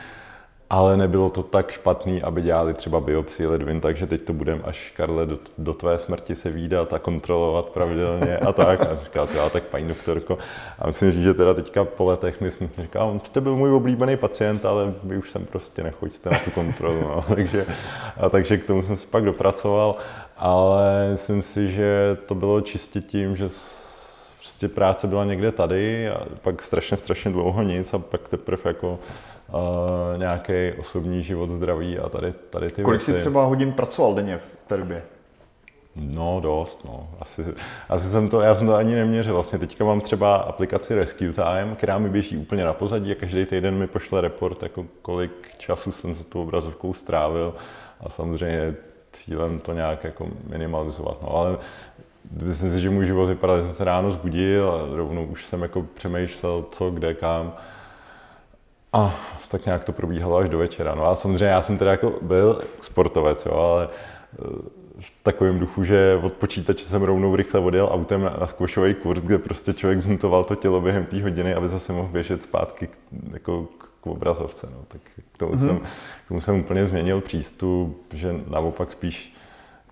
[0.70, 4.92] ale nebylo to tak špatný, aby dělali třeba biopsii ledvin, takže teď to budeme až,
[4.96, 8.80] Karle, do, do tvé smrti se výdat a kontrolovat pravidelně a tak.
[8.80, 10.38] A říkal, já tak paní doktorko.
[10.78, 14.64] A myslím, že teda teďka po letech mi jsme říkal, jste byl můj oblíbený pacient,
[14.64, 17.00] ale vy už sem prostě nechoďte na tu kontrolu.
[17.00, 17.24] No.
[17.35, 17.66] takže,
[18.16, 19.96] a takže k tomu jsem se pak dopracoval,
[20.37, 23.48] ale myslím si, že to bylo čistě tím, že
[24.38, 28.98] prostě práce byla někde tady a pak strašně, strašně dlouho nic a pak teprve jako
[29.52, 33.12] uh, nějaký osobní život, zdraví a tady, tady ty Kolik věci.
[33.12, 35.02] jsi třeba hodin pracoval denně v té době?
[35.96, 37.08] No, dost, no.
[37.20, 37.44] Asi,
[37.88, 39.34] asi jsem to, já jsem to ani neměřil.
[39.34, 43.46] Vlastně teďka mám třeba aplikaci Rescue Time, která mi běží úplně na pozadí a každý
[43.46, 47.54] týden mi pošle report, jako kolik času jsem se tou obrazovkou strávil
[48.00, 48.74] a samozřejmě
[49.12, 51.22] cílem to nějak jako minimalizovat.
[51.22, 51.58] No, ale
[52.42, 55.62] myslím si, že můj život vypadal, že jsem se ráno zbudil a rovnou už jsem
[55.62, 57.52] jako přemýšlel, co, kde, kam.
[58.92, 60.94] A tak nějak to probíhalo až do večera.
[60.94, 65.85] No a samozřejmě já jsem teda jako byl sportovec, jo, ale eh, v takovém duchu,
[65.85, 70.00] že od počítače jsem rovnou rychle odjel autem na, na squashový kurz, kde prostě člověk
[70.00, 72.96] zmutoval to tělo během té hodiny, aby zase mohl běžet zpátky k,
[73.33, 73.68] jako
[74.00, 74.68] k obrazovce.
[74.72, 74.79] No.
[74.88, 75.00] Tak
[75.33, 75.66] k tomu, mm-hmm.
[75.66, 75.81] jsem,
[76.24, 79.35] k tomu jsem úplně změnil přístup, že naopak spíš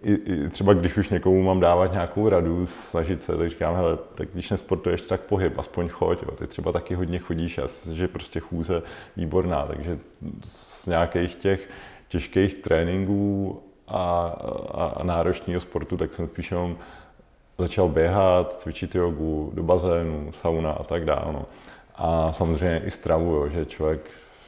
[0.02, 3.98] i, i třeba když už někomu mám dávat nějakou radu, snažit se, tak říkám, hele,
[4.14, 6.30] tak když nesportuješ, tak pohyb, aspoň choď, jo.
[6.30, 8.82] ty třeba taky hodně chodíš a že prostě chůze
[9.16, 9.98] výborná, takže
[10.44, 11.68] z nějakých těch
[12.08, 14.26] těžkých tréninků a,
[14.70, 16.76] a, a náročného sportu, tak jsem spíš jenom
[17.58, 21.32] začal běhat, cvičit jogu, do bazénu, sauna a tak dále.
[21.32, 21.46] No.
[21.94, 24.00] A samozřejmě i stravu, jo, že člověk,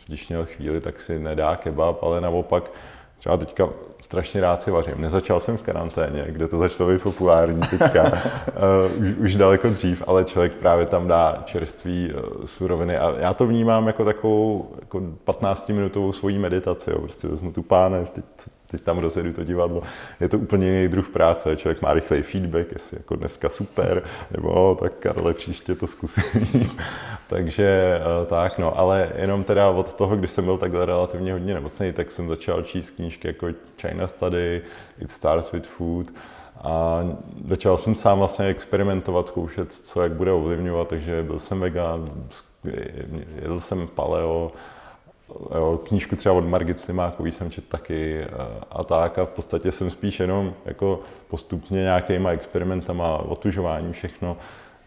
[0.07, 2.71] když měl chvíli, tak si nedá kebab, ale naopak
[3.19, 3.69] třeba teďka
[4.11, 4.95] strašně rád si vařím.
[4.97, 10.03] Nezačal jsem v karanténě, kde to začalo být populární teďka, uh, už, už daleko dřív,
[10.07, 15.01] ale člověk právě tam dá čerství uh, suroviny a já to vnímám jako takovou jako
[15.27, 16.91] 15-minutovou svoji meditaci.
[16.91, 16.99] Jo.
[16.99, 18.25] Prostě vezmu tu pánev, teď,
[18.71, 19.83] teď tam rozjedu to divadlo.
[20.21, 24.77] Je to úplně jiný druh práce, člověk má rychlej feedback, jestli jako dneska super, nebo
[24.81, 26.71] tak Karle, příště to zkusím.
[27.29, 31.55] Takže uh, tak, no, ale jenom teda od toho, když jsem byl takhle relativně hodně
[31.55, 33.47] nemocný, tak jsem začal číst knížky jako
[33.81, 34.63] China Study,
[34.99, 36.07] It Starts with Food,
[36.63, 37.05] a
[37.49, 42.11] začal jsem sám vlastně experimentovat, zkoušet, co jak bude ovlivňovat, takže byl jsem vegan,
[43.43, 44.53] jedl jsem paleo,
[45.55, 48.25] jo, knížku třeba od Margit Slimákový jsem četl taky
[48.71, 54.37] a tak a v podstatě jsem spíš jenom jako postupně nějakýma experimentama, otužování všechno,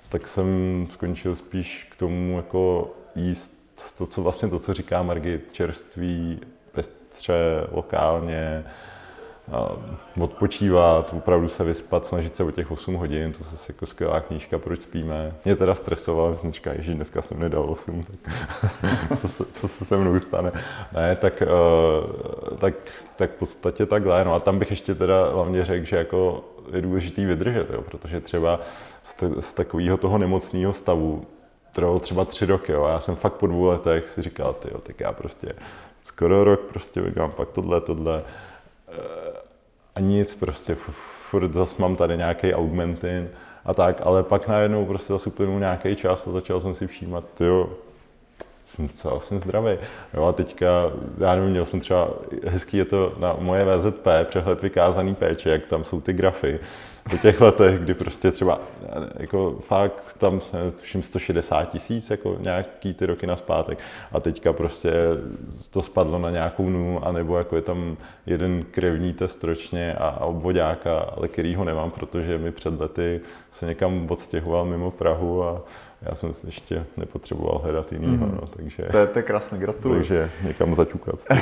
[0.10, 0.48] tak jsem
[0.92, 3.54] skončil spíš k tomu jako jíst
[3.98, 6.40] to, co vlastně to, co říká Margit, čerství,
[6.72, 8.64] pestře, lokálně,
[10.20, 14.60] odpočívat, opravdu se vyspat, snažit se o těch 8 hodin, to je jako skvělá knížka,
[14.60, 15.36] proč spíme.
[15.46, 18.34] Mě teda stresoval, jsem říkal, že dneska jsem nedal 8, tak
[19.22, 20.52] co, se, co se se mnou stane.
[20.94, 22.74] Ne, tak, uh, tak,
[23.16, 24.26] tak v podstatě takhle.
[24.26, 26.44] No a tam bych ještě teda hlavně řekl, že jako
[26.76, 28.60] je důležitý vydržet, jo, protože třeba
[29.04, 31.26] z, z takového toho nemocného stavu
[31.76, 34.70] trvalo třeba tři roky, jo, a já jsem fakt po dvou letech si říkal, ty
[34.84, 35.54] tak já prostě
[36.04, 38.24] skoro rok prostě vygám, pak tohle, tohle,
[39.96, 40.78] a nic, prostě
[41.30, 43.30] furt zase mám tady nějaký augmentin
[43.66, 47.24] a tak, ale pak najednou prostě zase uplynul nějaký čas a začal jsem si všímat,
[47.40, 47.70] jo,
[48.76, 49.78] jsem to vlastně zdravý.
[50.14, 52.10] Jo, a teďka, já nevím, měl jsem třeba,
[52.46, 56.60] hezký je to na moje VZP, přehled vykázaný péče, jak tam jsou ty grafy
[57.10, 58.60] po těch letech, kdy prostě třeba
[59.18, 63.80] jako fakt tam se tuším 160 tisíc jako nějaký ty roky naspátek
[64.12, 64.92] a teďka prostě
[65.72, 70.26] to spadlo na nějakou nulu, anebo jako je tam jeden krevní test ročně a, a
[70.26, 75.62] obvodáka, ale který ho nemám, protože mi před lety se někam odstěhoval mimo Prahu a
[76.06, 78.38] já jsem si ještě nepotřeboval hledat jinýho, mm.
[78.42, 78.84] no, takže...
[78.92, 80.00] To je, to je krásné, gratuluju.
[80.00, 81.16] Takže někam začukat.
[81.32, 81.38] uh,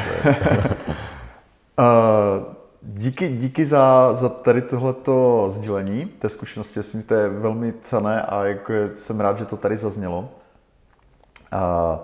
[2.81, 8.45] díky, díky za, za tady tohleto sdílení té zkušenosti, myslím, to je velmi cené a
[8.45, 10.29] jako jsem rád, že to tady zaznělo.
[11.53, 11.99] Uh,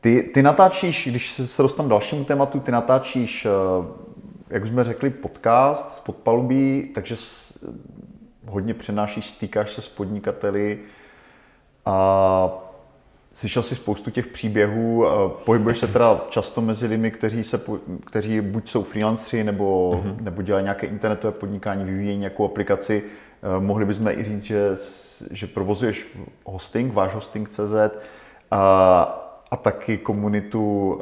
[0.00, 3.46] ty, ty natáčíš, když se dostanu k dalšímu tématu, ty natáčíš,
[4.50, 7.16] jak už jsme řekli, podcast z podpalubí, takže
[8.46, 10.78] hodně přenášíš, stýkáš se s podnikateli,
[11.86, 12.48] a
[13.32, 15.06] slyšel si spoustu těch příběhů,
[15.44, 17.60] pohybuješ se teda často mezi lidmi, kteří, se,
[18.04, 20.16] kteří buď jsou freelancři, nebo, mm-hmm.
[20.20, 23.02] nebo dělají nějaké internetové podnikání, vyvíjejí nějakou aplikaci.
[23.02, 24.70] Eh, mohli bychom i říct, že,
[25.30, 26.06] že provozuješ
[26.44, 27.98] hosting, váš hosting.cz
[28.50, 31.00] a, a taky komunitu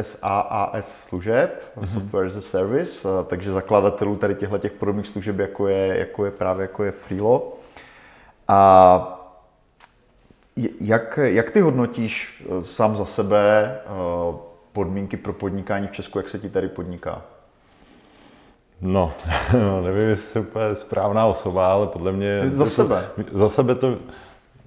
[0.00, 1.86] SaaS služeb, mm-hmm.
[1.86, 6.24] Software as a Service, uh, takže zakladatelů tady těchto těch podobných služeb, jako je, jako
[6.24, 7.52] je právě jako je Freelo.
[8.48, 9.21] A
[10.80, 13.88] jak, jak ty hodnotíš eh, sám za sebe eh,
[14.72, 17.22] podmínky pro podnikání v Česku, jak se ti tady podniká?
[18.80, 19.14] No,
[19.52, 22.50] no nevím, jestli jsem úplně správná osoba, ale podle mě...
[22.50, 23.08] Za sebe?
[23.30, 23.98] To, za sebe to,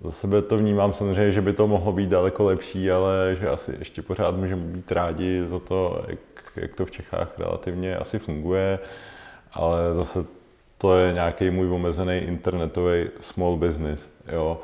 [0.04, 3.76] za sebe to vnímám samozřejmě, že by to mohlo být daleko lepší, ale že asi
[3.80, 6.20] ještě pořád můžeme být rádi za to, jak,
[6.56, 8.80] jak to v Čechách relativně asi funguje,
[9.54, 10.26] ale zase
[10.78, 14.08] to je nějaký můj omezený internetový small business.
[14.32, 14.62] Jo?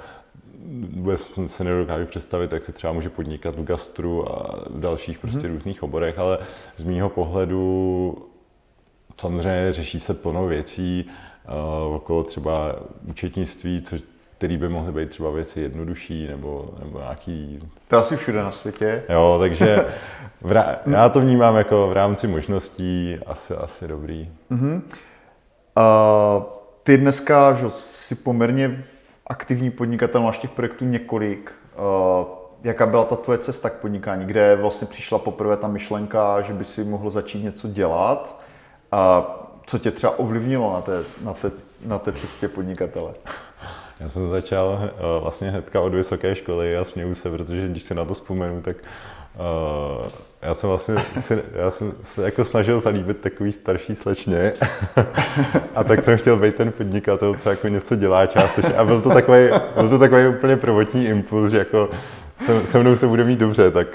[0.95, 5.39] Vůbec se nedokážu představit, jak se třeba může podnikat v gastru a v dalších prostě
[5.39, 5.53] mm-hmm.
[5.53, 6.37] různých oborech, ale
[6.77, 8.17] z mýho pohledu
[9.19, 11.09] samozřejmě řeší se plno věcí
[11.87, 12.75] uh, okolo třeba
[13.09, 13.95] účetnictví, co,
[14.37, 17.59] který by mohly být třeba věci jednodušší nebo, nebo nějaký...
[17.87, 19.03] To asi všude na světě.
[19.09, 19.85] Jo, takže
[20.41, 20.79] v rá...
[20.85, 24.29] já to vnímám jako v rámci možností asi, asi dobrý.
[24.51, 24.81] Mm-hmm.
[25.77, 26.43] Uh,
[26.83, 28.83] ty dneska že, si poměrně
[29.31, 31.51] aktivní podnikatel, máš těch projektů několik.
[31.77, 32.25] Uh,
[32.63, 34.25] jaká byla ta tvoje cesta k podnikání?
[34.25, 38.41] Kde vlastně přišla poprvé ta myšlenka, že by si mohl začít něco dělat?
[38.91, 39.25] A
[39.65, 41.51] co tě třeba ovlivnilo na té, na té,
[41.85, 43.13] na té cestě podnikatele?
[43.99, 47.95] Já jsem začal uh, vlastně hnedka od vysoké školy a směju se, protože když si
[47.95, 48.77] na to vzpomenu, tak
[49.35, 50.07] Uh,
[50.41, 54.53] já jsem vlastně si, já jsem se jako snažil zalíbit takový starší slečně
[55.75, 59.09] a tak jsem chtěl být ten podnikatel, co jako něco dělá částečně a byl to
[59.09, 61.89] takový, byl to takový úplně prvotní impuls, že jako
[62.45, 63.87] se, se mnou se bude mít dobře, tak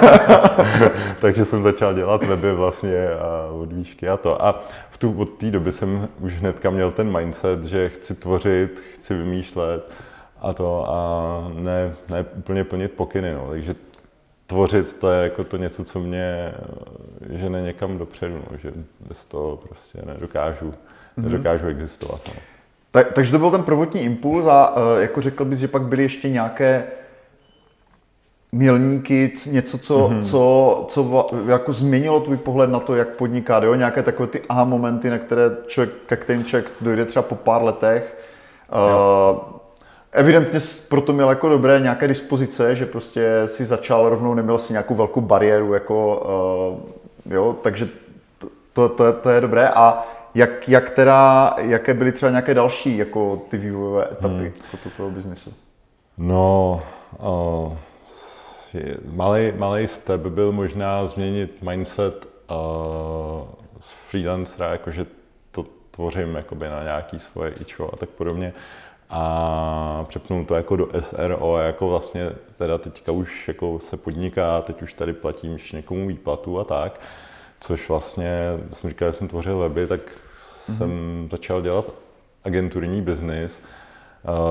[1.20, 4.44] takže jsem začal dělat weby vlastně a od výšky a to.
[4.44, 8.82] A v tu, od té doby jsem už hnedka měl ten mindset, že chci tvořit,
[8.94, 9.90] chci vymýšlet
[10.40, 13.34] a to a ne, ne úplně plnit pokyny.
[13.34, 13.46] No.
[13.50, 13.74] Takže
[14.46, 16.54] tvořit, to je jako to něco, co mě
[17.30, 18.72] žene někam dopředu, no, že
[19.08, 21.22] bez toho prostě nedokážu, mm-hmm.
[21.22, 22.20] nedokážu existovat.
[22.28, 22.34] No.
[22.90, 26.02] Tak, takže to byl ten prvotní impuls a uh, jako řekl bys, že pak byly
[26.02, 26.84] ještě nějaké
[28.52, 30.22] milníky, něco, co, mm-hmm.
[30.22, 33.74] co, co jako změnilo tvůj pohled na to, jak podnikat, jo?
[33.74, 37.62] nějaké takové ty aha momenty, na které člověk, ke kterým člověk dojde třeba po pár
[37.62, 38.18] letech.
[38.72, 39.56] Uh,
[40.12, 44.94] evidentně proto měl jako dobré nějaké dispozice, že prostě si začal rovnou, neměl si nějakou
[44.94, 46.22] velkou bariéru, jako,
[47.26, 47.88] uh, jo, takže
[48.38, 49.68] to, to, to, je, to je dobré.
[49.68, 54.52] A jak, jak teda, jaké byly třeba nějaké další jako ty vývojové etapy hmm.
[54.72, 55.52] jako toho biznesu?
[56.18, 56.82] No,
[57.18, 57.76] uh,
[59.14, 62.56] malý, malý step byl možná změnit mindset uh,
[63.80, 65.06] z freelancera, jakože
[65.50, 68.52] to tvořím jakoby na nějaký svoje ičo a tak podobně
[69.10, 74.82] a přepnout to jako do SRO, jako vlastně teda teďka už jako se podniká, teď
[74.82, 77.00] už tady platím někomu výplatu a tak,
[77.60, 78.40] což vlastně,
[78.72, 80.76] jsem říkal, že jsem tvořil weby, tak mm-hmm.
[80.76, 81.84] jsem začal dělat
[82.44, 83.62] agenturní biznis,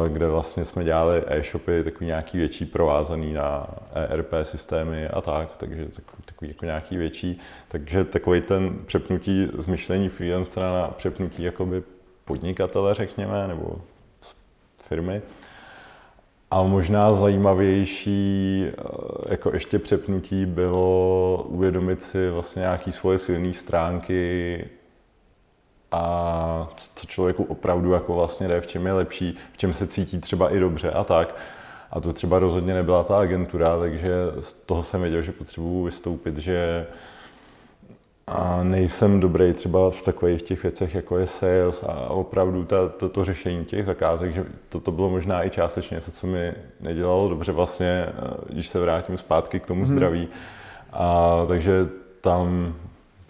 [0.08, 5.86] kde vlastně jsme dělali e-shopy, takový nějaký větší provázaný na ERP systémy a tak, takže
[5.86, 7.42] takový, takový jako nějaký větší.
[7.68, 11.84] Takže takový ten přepnutí z myšlení freelancera na přepnutí jakoby
[12.26, 13.82] podnikatele, řekněme, nebo
[14.88, 15.22] firmy.
[16.52, 18.74] A možná zajímavější eh,
[19.30, 24.70] jako ještě přepnutí bylo uvědomit si vlastně nějaké svoje silné stránky
[25.92, 30.20] a co člověku opravdu jako vlastně jde, v čem je lepší, v čem se cítí
[30.20, 31.36] třeba i dobře a tak.
[31.92, 34.10] A to třeba rozhodně nebyla ta agentura, takže
[34.40, 36.88] z toho jsem věděl, že potřebuji vystoupit, že
[38.28, 43.10] a nejsem dobrý třeba v takových těch věcech, jako je sales a opravdu ta, to,
[43.10, 47.30] to řešení těch zakázek, že to, to bylo možná i částečně něco, co mi nedělalo
[47.30, 48.06] dobře vlastně,
[48.50, 49.96] když se vrátím zpátky k tomu hmm.
[49.96, 50.28] zdraví.
[50.94, 51.90] A takže
[52.22, 52.76] tam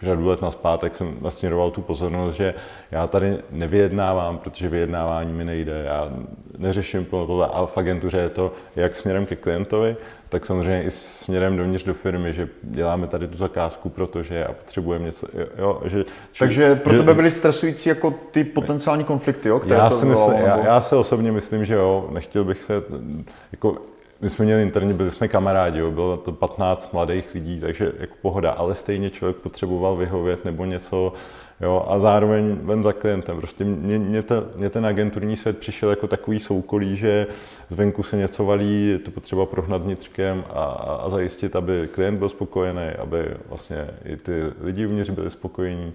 [0.02, 2.54] řadu let naspátek jsem nasměroval tu pozornost, že
[2.90, 6.12] já tady nevyjednávám, protože vyjednávání mi nejde, já
[6.58, 9.96] neřeším tohle a v agentuře je to jak směrem ke klientovi,
[10.28, 15.04] tak samozřejmě i směrem dovnitř do firmy, že děláme tady tu zakázku, protože já potřebujeme
[15.04, 15.26] něco,
[15.58, 16.04] jo, že,
[16.38, 20.06] Takže pro že, tebe byly stresující jako ty potenciální konflikty, jo, které já, to si
[20.06, 22.74] myslím, já, já se osobně myslím, že jo, nechtěl bych se,
[23.52, 23.76] jako
[24.20, 28.14] my jsme měli interně, byli jsme kamarádi, jo, bylo to 15 mladých lidí, takže jako
[28.22, 31.12] pohoda, ale stejně člověk potřeboval vyhovět nebo něco,
[31.60, 33.36] jo, a zároveň ven za klientem.
[33.36, 37.26] Prostě mě, mě, ta, mě ten agenturní svět přišel jako takový soukolí, že
[37.70, 42.28] zvenku se něco valí, je to potřeba prohnat vnitřkem a, a, zajistit, aby klient byl
[42.28, 45.92] spokojený, aby vlastně i ty lidi uvnitř byli spokojení.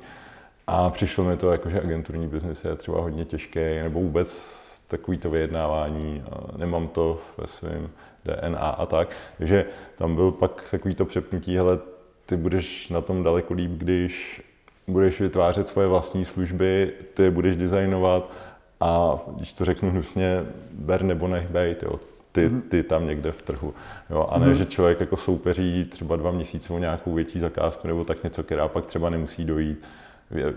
[0.68, 5.18] A přišlo mi to jako, že agenturní biznis je třeba hodně těžké, nebo vůbec takový
[5.18, 6.24] to vyjednávání,
[6.58, 7.90] nemám to ve svém
[8.26, 9.16] DNA a tak.
[9.38, 9.66] Takže
[9.98, 11.80] tam byl pak takový to přepnutí, hele,
[12.26, 14.42] ty budeš na tom daleko líp, když
[14.88, 18.32] budeš vytvářet svoje vlastní služby, ty budeš designovat
[18.80, 22.00] a když to řeknu hnusně, ber nebo nech bejt, jo,
[22.32, 22.62] ty, mhm.
[22.62, 23.74] ty tam někde v trhu.
[24.10, 24.52] Jo, a ne, mm-hmm.
[24.52, 28.68] že člověk jako soupeří třeba dva měsíce o nějakou větší zakázku nebo tak něco, která
[28.68, 29.84] pak třeba nemusí dojít,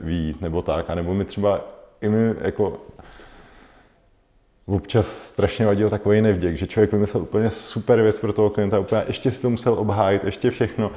[0.00, 0.90] výjít nebo tak.
[0.90, 1.60] A nebo mi třeba
[2.00, 2.80] i mi jako
[4.66, 9.02] občas strašně vadil takový nevděk, že člověk vymyslel úplně super věc pro toho klienta, úplně
[9.06, 10.90] ještě si to musel obhájit, ještě všechno.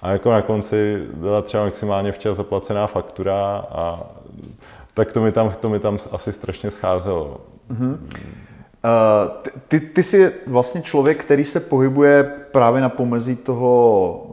[0.00, 4.02] A jako na konci byla třeba maximálně včas zaplacená faktura a
[4.94, 7.40] tak to mi tam, to mi tam asi strašně scházelo.
[7.70, 7.98] Mm-hmm.
[8.86, 9.30] Uh,
[9.68, 14.26] ty, ty jsi vlastně člověk, který se pohybuje právě na pomezí toho,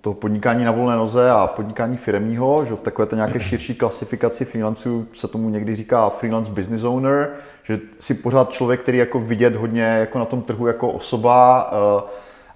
[0.00, 4.44] toho podnikání na volné noze a podnikání firemního, že v takové té nějaké širší klasifikaci
[4.44, 7.30] freelanců se tomu někdy říká freelance business owner,
[7.62, 12.02] že jsi pořád člověk, který jako vidět hodně jako na tom trhu jako osoba uh,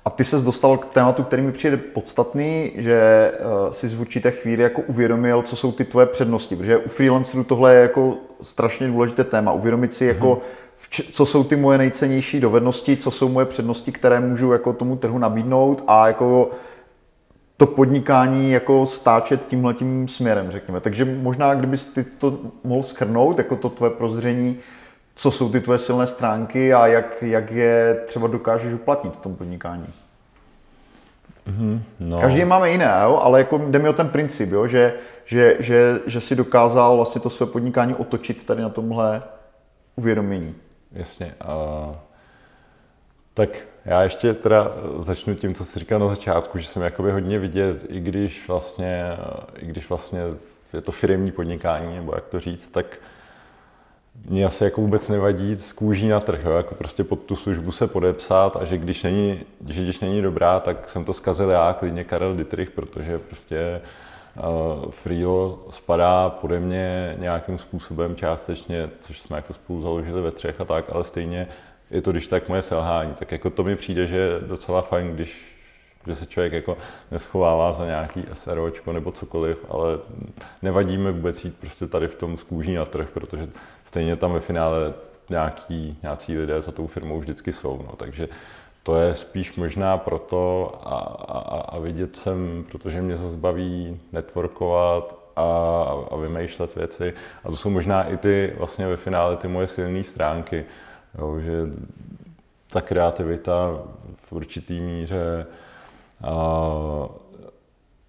[0.04, 3.32] a ty ses dostal k tématu, který mi přijde podstatný, že
[3.66, 7.44] uh, jsi v určité chvíli jako uvědomil, co jsou ty tvoje přednosti, protože u freelancerů
[7.44, 11.04] tohle je jako strašně důležité téma, uvědomit si jako, mm-hmm.
[11.12, 15.18] co jsou ty moje nejcennější dovednosti, co jsou moje přednosti, které můžu jako tomu trhu
[15.18, 16.50] nabídnout a jako
[17.56, 20.80] to podnikání jako stáčet tímhle tím směrem, řekněme.
[20.80, 24.56] Takže možná, kdybys ty to mohl schrnout, jako to tvoje prozření,
[25.14, 29.36] co jsou ty tvoje silné stránky a jak, jak je třeba dokážeš uplatnit v tom
[29.36, 29.86] podnikání.
[31.48, 32.18] Mm-hmm, no.
[32.18, 33.20] Každý máme jiné, jo?
[33.22, 34.66] ale jako jde mi o ten princip, jo?
[34.66, 34.94] Že,
[35.24, 39.22] že, že, že si dokázal vlastně to své podnikání otočit tady na tomhle
[39.96, 40.54] uvědomění.
[40.92, 41.34] Jasně.
[41.44, 41.94] Uh,
[43.34, 43.48] tak
[43.84, 47.84] já ještě teda začnu tím, co jsi říkal na začátku, že jsem jakoby hodně vidět,
[47.88, 49.04] i když vlastně,
[49.56, 50.20] i když vlastně
[50.72, 52.86] je to firmní podnikání, nebo jak to říct, tak
[54.28, 56.50] mě asi jako vůbec nevadí z kůží na trh, jo?
[56.50, 60.60] jako prostě pod tu službu se podepsat a že když není, že když není dobrá,
[60.60, 63.80] tak jsem to zkazil já, klidně Karel Dietrich, protože prostě
[64.36, 70.60] uh, Freelo spadá pode mě nějakým způsobem částečně, což jsme jako spolu založili ve třech
[70.60, 71.48] a tak, ale stejně
[71.90, 75.14] je to když tak moje selhání, tak jako to mi přijde, že je docela fajn,
[75.14, 75.54] když
[76.06, 76.76] že se člověk jako
[77.10, 79.98] neschovává za nějaký SROčko nebo cokoliv, ale
[80.62, 83.48] nevadí mi vůbec jít prostě tady v tom skůží na trh, protože
[83.94, 84.94] stejně tam ve finále
[85.30, 87.84] nějaký, nějací lidé za tou firmou vždycky jsou.
[87.86, 87.96] No.
[87.96, 88.28] Takže
[88.82, 95.18] to je spíš možná proto a, a, a vidět jsem, protože mě zase baví networkovat
[95.36, 95.42] a,
[96.10, 97.14] a vymýšlet věci.
[97.44, 100.64] A to jsou možná i ty vlastně ve finále ty moje silné stránky.
[101.18, 101.52] Jo, že
[102.70, 103.78] ta kreativita
[104.26, 105.46] v určitý míře
[106.24, 106.66] a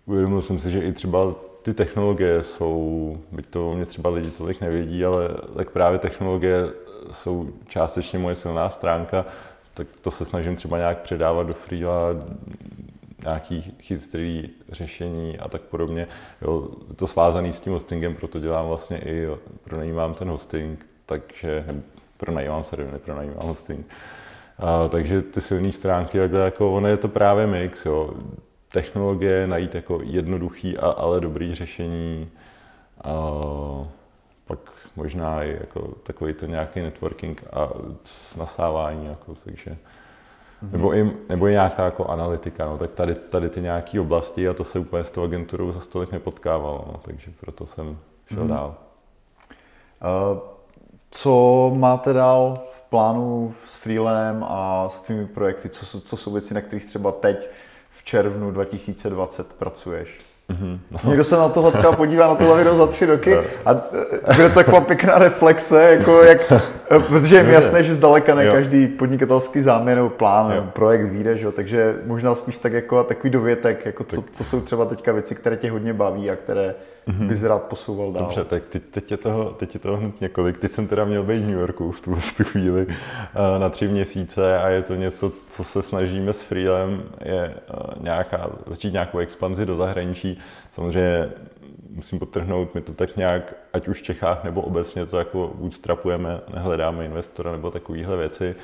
[0.05, 1.35] uvědomil jsem si, že i třeba
[1.65, 6.67] ty technologie jsou, byť to mě třeba lidi tolik nevědí, ale tak právě technologie
[7.11, 9.25] jsou částečně moje silná stránka,
[9.73, 12.07] tak to se snažím třeba nějak předávat do freela,
[13.23, 16.07] nějaký chytrý řešení a tak podobně.
[16.41, 19.27] Jo, to svázaný s tím hostingem, proto dělám vlastně i,
[19.63, 21.65] pronajímám ten hosting, takže
[22.17, 23.85] pronajímám se, nepronajímám hosting.
[24.59, 28.13] A, takže ty silné stránky, takhle jako ono je to právě mix, jo.
[28.75, 32.29] Technologie najít jako jednoduchý, a, ale dobrý řešení.
[33.03, 33.11] A
[34.47, 34.59] pak
[34.95, 37.69] možná i jako takový ten nějaký networking a
[38.37, 40.71] nasávání, jako, takže mm-hmm.
[40.71, 44.53] nebo, i, nebo i nějaká jako analytika, no, tak tady, tady ty nějaké oblasti a
[44.53, 47.97] to se úplně s tou agenturou za stolik nepotkávalo, no, takže proto jsem
[48.27, 48.47] šel mm-hmm.
[48.47, 48.75] dál.
[50.33, 50.39] Uh,
[51.11, 55.69] co máte dál v plánu s Freelem a s tvými projekty?
[55.69, 57.49] Co, jsou- co jsou věci, na kterých třeba teď
[58.05, 60.17] červnu 2020 pracuješ?
[60.49, 60.79] Mm-hmm.
[61.09, 63.35] Někdo se na tohle třeba podívá na tohle video za tři roky
[63.65, 63.71] a
[64.29, 68.35] eh, bude to taková pěkná reflexe, jako jak, eh, protože je mi jasné, že zdaleka
[68.35, 68.53] ne Jo.
[68.53, 70.55] každý podnikatelský záměr nebo plán Jo.
[70.55, 74.61] nebo projekt vyjde, že takže možná spíš tak jako takový dovětek, jako co, co jsou
[74.61, 76.75] třeba teďka věci, které tě hodně baví a které
[77.07, 78.23] bys rád posouval dál.
[78.23, 80.57] Dobře, tak teď, teď, je toho, teď je toho hned několik.
[80.57, 83.87] Teď jsem teda měl být v New Yorku v tuhle tu chvíli eh, na tři
[83.87, 89.17] měsíce a je to něco, co se snažíme s Freelem, je eh, nějaká, začít nějakou
[89.17, 90.39] expanzi do zahraničí.
[90.71, 91.29] Samozřejmě
[91.89, 96.39] musím potrhnout, my to tak nějak, ať už v Čechách nebo obecně to jako bootstrapujeme,
[96.53, 98.55] nehledáme investora nebo takovéhle věci.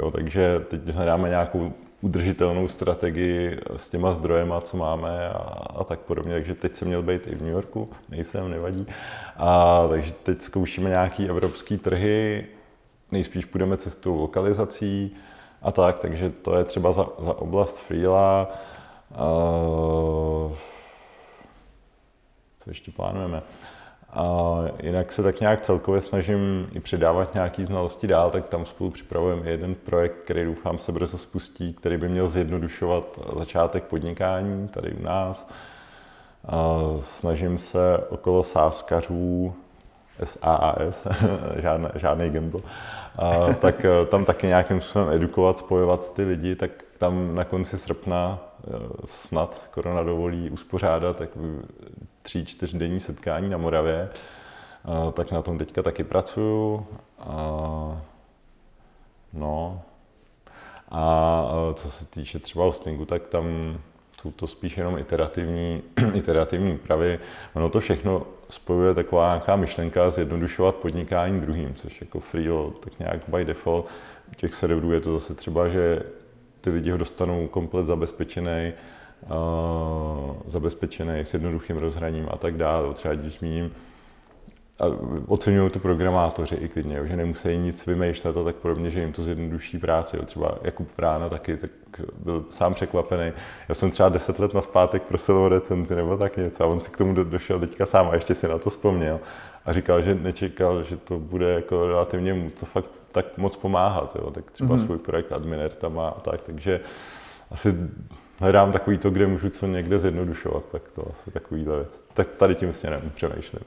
[0.00, 5.38] Jo, takže teď hledáme nějakou udržitelnou strategii s těma zdrojema, co máme a,
[5.76, 6.32] a tak podobně.
[6.32, 8.86] Takže teď jsem měl být i v New Yorku, nejsem, nevadí.
[9.36, 12.46] A takže teď zkoušíme nějaký evropský trhy,
[13.12, 15.16] nejspíš půjdeme cestou lokalizací
[15.62, 18.48] a tak, takže to je třeba za, za oblast Freela.
[19.10, 20.52] Uh,
[22.60, 23.42] co ještě plánujeme.
[24.12, 28.90] A jinak se tak nějak celkově snažím i předávat nějaké znalosti dál, tak tam spolu
[28.90, 34.92] připravujeme jeden projekt, který doufám se brzo spustí, který by měl zjednodušovat začátek podnikání tady
[34.92, 35.48] u nás.
[36.48, 39.54] A snažím se okolo sáskařů,
[40.24, 41.06] SAAS,
[41.56, 42.60] žádný, žádný gamble,
[43.18, 47.78] a, tak eh, tam taky nějakým způsobem edukovat, spojovat ty lidi, tak tam na konci
[47.78, 48.70] srpna eh,
[49.04, 51.30] snad korona dovolí uspořádat tak
[52.22, 54.08] tři, čtyřdenní setkání na Moravě,
[54.84, 56.86] a, tak na tom teďka taky pracuju.
[57.18, 58.02] A,
[59.32, 59.82] no,
[60.90, 63.78] a eh, co se týče třeba hostingu, tak tam
[64.22, 65.82] jsou to spíš jenom iterativní,
[66.14, 67.18] iterativní úpravy.
[67.54, 73.20] Ono to všechno spojuje taková nějaká myšlenka zjednodušovat podnikání druhým, což jako freelo, tak nějak
[73.28, 73.86] by default.
[74.32, 76.02] U těch serverů je to zase třeba, že
[76.60, 78.72] ty lidi ho dostanou komplet zabezpečený,
[79.22, 82.94] uh, zabezpečený s jednoduchým rozhraním a tak dále.
[82.94, 83.70] Třeba když zmíním,
[85.26, 89.22] oceňují to programátoři i klidně, že nemusí nic vymýšlet a tak podobně, že jim to
[89.22, 90.16] zjednoduší práci.
[90.26, 91.70] Třeba Jakub Vrána taky tak
[92.24, 93.32] byl sám překvapený.
[93.68, 96.90] Já jsem třeba deset let naspátek prosil o recenzi nebo tak něco a on si
[96.90, 99.20] k tomu do, došel teďka sám a ještě si na to vzpomněl.
[99.64, 104.16] A říkal, že nečekal, že to bude jako relativně mu to fakt tak moc pomáhat.
[104.16, 104.30] Jo.
[104.30, 104.84] Tak třeba mm-hmm.
[104.84, 106.80] svůj projekt Adminer tam má a tak, takže
[107.50, 107.74] asi
[108.38, 112.04] hledám takový to, kde můžu co někde zjednodušovat, tak to asi takovýhle věc.
[112.14, 113.62] Tak tady tím směrem přemýšlím.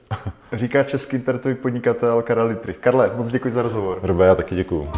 [0.53, 2.77] Říká český internetový podnikatel Karel Littrich.
[2.77, 3.99] Karle, moc děkuji za rozhovor.
[4.01, 4.91] Robe, já taky děkuju.